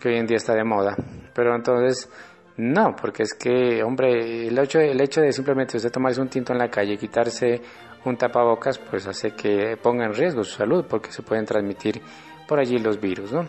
que 0.00 0.08
hoy 0.08 0.18
en 0.18 0.26
día 0.26 0.36
está 0.36 0.54
de 0.54 0.64
moda. 0.64 0.96
Pero 1.32 1.54
entonces 1.54 2.10
no, 2.56 2.94
porque 2.94 3.24
es 3.24 3.34
que, 3.34 3.82
hombre, 3.82 4.46
el 4.46 4.56
hecho, 4.58 4.78
el 4.78 5.00
hecho 5.00 5.20
de 5.20 5.32
simplemente 5.32 5.76
usted 5.76 5.90
tomarse 5.90 6.20
un 6.20 6.28
tinto 6.28 6.52
en 6.52 6.58
la 6.58 6.68
calle 6.68 6.94
y 6.94 6.98
quitarse 6.98 7.60
un 8.04 8.16
tapabocas, 8.16 8.78
pues 8.78 9.06
hace 9.08 9.32
que 9.32 9.76
ponga 9.82 10.04
en 10.04 10.14
riesgo 10.14 10.44
su 10.44 10.56
salud, 10.56 10.84
porque 10.88 11.10
se 11.10 11.22
pueden 11.22 11.46
transmitir 11.46 12.00
por 12.46 12.60
allí 12.60 12.78
los 12.78 13.00
virus, 13.00 13.32
¿no? 13.32 13.46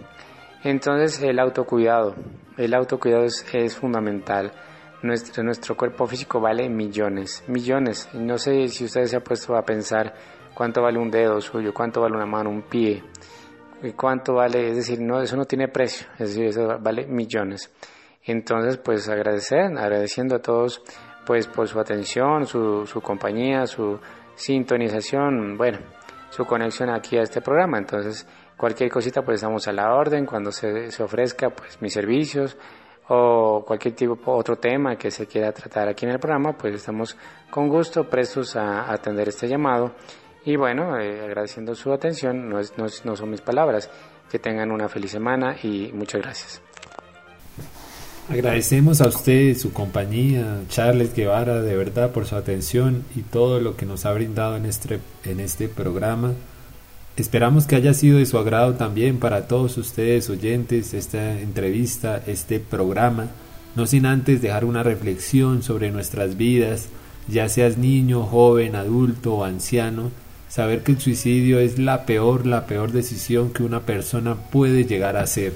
Entonces, 0.64 1.22
el 1.22 1.38
autocuidado, 1.40 2.16
el 2.58 2.74
autocuidado 2.74 3.26
es, 3.26 3.46
es 3.54 3.76
fundamental. 3.76 4.52
Nuestro, 5.04 5.44
nuestro 5.44 5.78
cuerpo 5.78 6.08
físico 6.08 6.40
vale 6.40 6.68
millones, 6.68 7.44
millones. 7.48 8.10
No 8.14 8.40
sé 8.40 8.68
si 8.70 8.86
usted 8.86 9.06
se 9.06 9.18
ha 9.18 9.24
puesto 9.24 9.56
a 9.56 9.62
pensar 9.62 10.16
cuánto 10.56 10.82
vale 10.82 10.98
un 10.98 11.12
dedo 11.12 11.40
suyo, 11.42 11.72
cuánto 11.72 12.02
vale 12.02 12.16
una 12.16 12.26
mano, 12.26 12.50
un 12.50 12.64
pie, 12.64 13.04
cuánto 13.96 14.34
vale, 14.34 14.70
es 14.70 14.78
decir, 14.78 15.00
no, 15.00 15.22
eso 15.22 15.38
no 15.38 15.46
tiene 15.46 15.68
precio, 15.68 16.08
es 16.14 16.30
decir, 16.30 16.46
eso 16.46 16.80
vale 16.80 17.06
millones. 17.06 17.72
Entonces, 18.26 18.78
pues 18.78 19.08
agradecer, 19.08 19.78
agradeciendo 19.78 20.36
a 20.36 20.40
todos 20.40 20.82
pues 21.26 21.48
por 21.48 21.68
su 21.68 21.80
atención, 21.80 22.46
su, 22.46 22.86
su 22.86 23.02
compañía, 23.02 23.66
su 23.66 24.00
sintonización, 24.36 25.58
bueno, 25.58 25.80
su 26.30 26.46
conexión 26.46 26.90
aquí 26.90 27.18
a 27.18 27.22
este 27.22 27.42
programa. 27.42 27.78
Entonces, 27.78 28.28
cualquier 28.58 28.90
cosita 28.90 29.22
pues 29.24 29.36
estamos 29.36 29.68
a 29.68 29.74
la 29.74 29.94
orden 29.94 30.26
cuando 30.26 30.52
se, 30.52 30.92
se 30.92 31.04
ofrezca 31.04 31.50
pues 31.50 31.82
mis 31.82 31.94
servicios 31.94 32.58
o 33.08 33.64
cualquier 33.66 33.94
tipo 33.94 34.18
otro 34.32 34.56
tema 34.56 34.96
que 34.96 35.12
se 35.12 35.28
quiera 35.28 35.52
tratar 35.52 35.88
aquí 35.88 36.06
en 36.06 36.14
el 36.14 36.20
programa, 36.20 36.54
pues 36.58 36.76
estamos 36.76 37.16
con 37.52 37.70
gusto 37.70 38.10
prestos 38.10 38.56
a, 38.56 38.92
atender 38.92 39.30
este 39.30 39.48
llamado. 39.48 39.94
Y 40.44 40.56
bueno, 40.58 41.00
eh, 41.00 41.22
agradeciendo 41.24 41.74
su 41.74 41.92
atención, 41.92 42.50
no, 42.50 42.60
es, 42.60 42.78
no, 42.78 42.86
no 43.04 43.16
son 43.16 43.30
mis 43.30 43.42
palabras. 43.42 43.90
Que 44.30 44.40
tengan 44.40 44.72
una 44.72 44.90
feliz 44.90 45.12
semana 45.12 45.56
y 45.62 45.92
muchas 45.94 46.22
gracias. 46.22 46.75
Agradecemos 48.28 49.02
a 49.02 49.08
usted 49.08 49.56
su 49.56 49.72
compañía, 49.72 50.62
Charles 50.68 51.14
Guevara, 51.14 51.62
de 51.62 51.78
verdad 51.78 52.12
por 52.12 52.26
su 52.26 52.36
atención 52.36 53.04
y 53.16 53.22
todo 53.22 53.60
lo 53.60 53.78
que 53.78 53.86
nos 53.86 54.06
ha 54.06 54.14
brindado 54.14 54.58
en 54.58 54.66
este, 54.66 55.00
en 55.26 55.40
este 55.40 55.68
programa. 55.68 56.34
Esperamos 57.18 57.68
que 57.68 57.76
haya 57.76 57.94
sido 57.94 58.18
de 58.18 58.26
su 58.26 58.40
agrado 58.40 58.74
también 58.74 59.20
para 59.20 59.48
todos 59.48 59.78
ustedes 59.78 60.28
oyentes 60.32 60.96
esta 60.96 61.40
entrevista, 61.40 62.20
este 62.26 62.60
programa, 62.60 63.28
no 63.76 63.86
sin 63.86 64.08
antes 64.08 64.42
dejar 64.42 64.66
una 64.66 64.82
reflexión 64.82 65.62
sobre 65.62 65.92
nuestras 65.92 66.36
vidas, 66.36 66.88
ya 67.28 67.48
seas 67.48 67.78
niño, 67.78 68.24
joven, 68.24 68.76
adulto 68.76 69.36
o 69.36 69.44
anciano, 69.44 70.10
saber 70.50 70.82
que 70.82 70.94
el 70.94 71.00
suicidio 71.00 71.60
es 71.60 71.78
la 71.78 72.08
peor, 72.08 72.48
la 72.48 72.66
peor 72.66 72.92
decisión 72.92 73.54
que 73.54 73.62
una 73.62 73.82
persona 73.82 74.36
puede 74.36 74.86
llegar 74.86 75.16
a 75.16 75.22
hacer. 75.22 75.54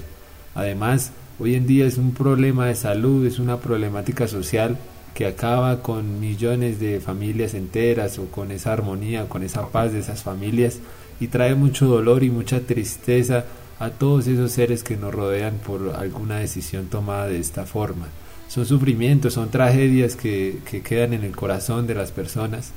Además, 0.54 1.12
Hoy 1.42 1.54
en 1.54 1.66
día 1.66 1.86
es 1.86 1.96
un 1.96 2.12
problema 2.12 2.66
de 2.66 2.74
salud, 2.74 3.24
es 3.24 3.38
una 3.38 3.56
problemática 3.60 4.28
social 4.28 4.76
que 5.14 5.24
acaba 5.24 5.80
con 5.80 6.20
millones 6.20 6.78
de 6.80 7.00
familias 7.00 7.54
enteras 7.54 8.18
o 8.18 8.26
con 8.26 8.50
esa 8.50 8.74
armonía, 8.74 9.26
con 9.26 9.42
esa 9.42 9.68
paz 9.68 9.94
de 9.94 10.00
esas 10.00 10.22
familias 10.22 10.80
y 11.18 11.28
trae 11.28 11.54
mucho 11.54 11.86
dolor 11.86 12.24
y 12.24 12.30
mucha 12.30 12.60
tristeza 12.60 13.46
a 13.78 13.88
todos 13.88 14.26
esos 14.26 14.52
seres 14.52 14.84
que 14.84 14.98
nos 14.98 15.14
rodean 15.14 15.54
por 15.66 15.94
alguna 15.96 16.40
decisión 16.40 16.88
tomada 16.88 17.28
de 17.28 17.38
esta 17.38 17.64
forma. 17.64 18.08
Son 18.48 18.66
sufrimientos, 18.66 19.32
son 19.32 19.48
tragedias 19.48 20.16
que, 20.16 20.58
que 20.70 20.82
quedan 20.82 21.14
en 21.14 21.24
el 21.24 21.34
corazón 21.34 21.86
de 21.86 21.94
las 21.94 22.10
personas. 22.10 22.72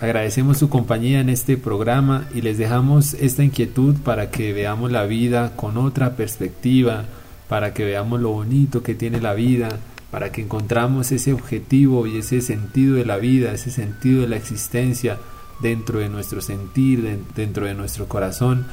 Agradecemos 0.00 0.58
su 0.58 0.68
compañía 0.68 1.20
en 1.20 1.28
este 1.28 1.56
programa 1.56 2.28
y 2.34 2.40
les 2.40 2.58
dejamos 2.58 3.14
esta 3.14 3.44
inquietud 3.44 3.94
para 4.02 4.32
que 4.32 4.52
veamos 4.52 4.90
la 4.90 5.04
vida 5.04 5.52
con 5.54 5.76
otra 5.76 6.16
perspectiva, 6.16 7.04
para 7.52 7.74
que 7.74 7.84
veamos 7.84 8.18
lo 8.18 8.30
bonito 8.30 8.82
que 8.82 8.94
tiene 8.94 9.20
la 9.20 9.34
vida, 9.34 9.68
para 10.10 10.32
que 10.32 10.40
encontramos 10.40 11.12
ese 11.12 11.34
objetivo 11.34 12.06
y 12.06 12.16
ese 12.16 12.40
sentido 12.40 12.94
de 12.94 13.04
la 13.04 13.18
vida, 13.18 13.52
ese 13.52 13.70
sentido 13.70 14.22
de 14.22 14.28
la 14.28 14.36
existencia 14.36 15.18
dentro 15.60 15.98
de 15.98 16.08
nuestro 16.08 16.40
sentir, 16.40 17.20
dentro 17.36 17.66
de 17.66 17.74
nuestro 17.74 18.08
corazón, 18.08 18.64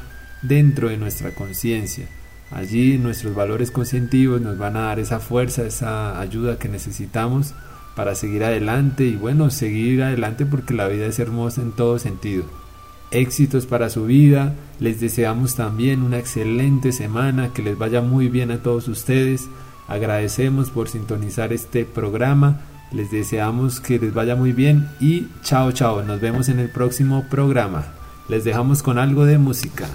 dentro 0.43 0.87
de 0.87 0.95
nuestra 0.95 1.35
conciencia. 1.35 2.07
Allí 2.51 2.97
nuestros 2.97 3.35
valores 3.35 3.69
conscientivos 3.69 4.39
nos 4.39 4.57
van 4.57 4.77
a 4.77 4.83
dar 4.83 4.99
esa 4.99 5.19
fuerza, 5.19 5.65
esa 5.65 6.17
ayuda 6.21 6.57
que 6.57 6.69
necesitamos 6.69 7.55
para 7.97 8.15
seguir 8.15 8.45
adelante 8.45 9.03
y 9.03 9.17
bueno, 9.17 9.49
seguir 9.49 10.03
adelante 10.03 10.45
porque 10.45 10.73
la 10.73 10.87
vida 10.87 11.05
es 11.05 11.19
hermosa 11.19 11.61
en 11.61 11.73
todo 11.73 11.99
sentido 11.99 12.45
éxitos 13.11 13.65
para 13.65 13.89
su 13.89 14.05
vida. 14.05 14.55
Les 14.79 14.99
deseamos 14.99 15.55
también 15.55 16.03
una 16.03 16.19
excelente 16.19 16.91
semana, 16.91 17.53
que 17.53 17.63
les 17.63 17.77
vaya 17.77 18.01
muy 18.01 18.29
bien 18.29 18.51
a 18.51 18.59
todos 18.59 18.87
ustedes. 18.87 19.47
Agradecemos 19.87 20.69
por 20.69 20.89
sintonizar 20.89 21.51
este 21.53 21.85
programa. 21.85 22.61
Les 22.91 23.11
deseamos 23.11 23.79
que 23.79 23.99
les 23.99 24.13
vaya 24.13 24.35
muy 24.35 24.51
bien 24.51 24.87
y 24.99 25.27
chao 25.43 25.71
chao. 25.71 26.03
Nos 26.03 26.21
vemos 26.21 26.49
en 26.49 26.59
el 26.59 26.69
próximo 26.69 27.25
programa. 27.29 27.85
Les 28.27 28.43
dejamos 28.43 28.83
con 28.83 28.97
algo 28.97 29.25
de 29.25 29.37
música. 29.37 29.87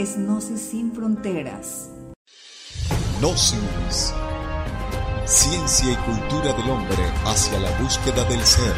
Es 0.00 0.16
Gnosis 0.16 0.60
sin 0.60 0.92
fronteras. 0.92 1.90
Gnosis. 3.20 4.14
Ciencia 5.26 5.92
y 5.92 5.96
cultura 5.96 6.54
del 6.54 6.70
hombre 6.70 6.96
hacia 7.26 7.58
la 7.60 7.70
búsqueda 7.78 8.24
del 8.24 8.40
ser. 8.40 8.74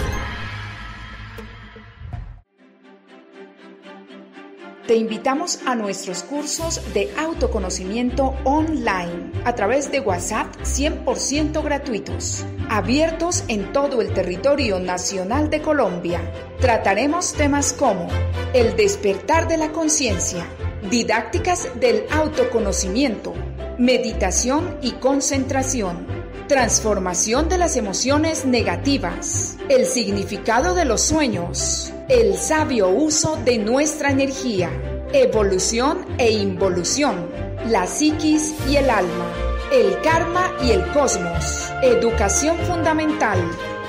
Te 4.87 4.97
invitamos 4.97 5.61
a 5.65 5.77
nuestros 5.77 6.25
cursos 6.25 6.93
de 6.93 7.15
autoconocimiento 7.17 8.35
online 8.43 9.31
a 9.45 9.55
través 9.55 9.93
de 9.93 10.01
WhatsApp 10.01 10.53
100% 10.63 11.63
gratuitos, 11.63 12.45
abiertos 12.69 13.45
en 13.47 13.73
todo 13.73 14.03
el 14.03 14.13
territorio 14.13 14.81
nacional 14.81 15.51
de 15.51 15.63
Colombia. 15.63 16.21
Trataremos 16.61 17.33
temas 17.33 17.73
como 17.73 18.09
el 18.53 18.77
despertar 18.77 19.47
de 19.47 19.57
la 19.57 19.71
conciencia, 19.71 20.45
didácticas 20.91 21.69
del 21.81 22.05
autoconocimiento, 22.11 23.35
meditación 23.79 24.79
y 24.83 24.93
concentración, 24.93 26.07
transformación 26.49 27.49
de 27.49 27.59
las 27.59 27.77
emociones 27.77 28.45
negativas, 28.45 29.57
el 29.69 29.87
significado 29.87 30.75
de 30.75 30.85
los 30.85 31.01
sueños, 31.01 31.93
el 32.09 32.37
sabio 32.37 32.89
uso 32.89 33.39
de 33.45 33.59
nuestra 33.59 34.11
energía, 34.11 34.71
evolución 35.13 36.05
e 36.19 36.31
involución, 36.31 37.29
la 37.69 37.87
psiquis 37.87 38.55
y 38.69 38.77
el 38.77 38.91
alma, 38.91 39.33
el 39.73 40.01
karma 40.03 40.53
y 40.63 40.73
el 40.73 40.87
cosmos, 40.93 41.71
educación 41.83 42.59
fundamental, 42.59 43.39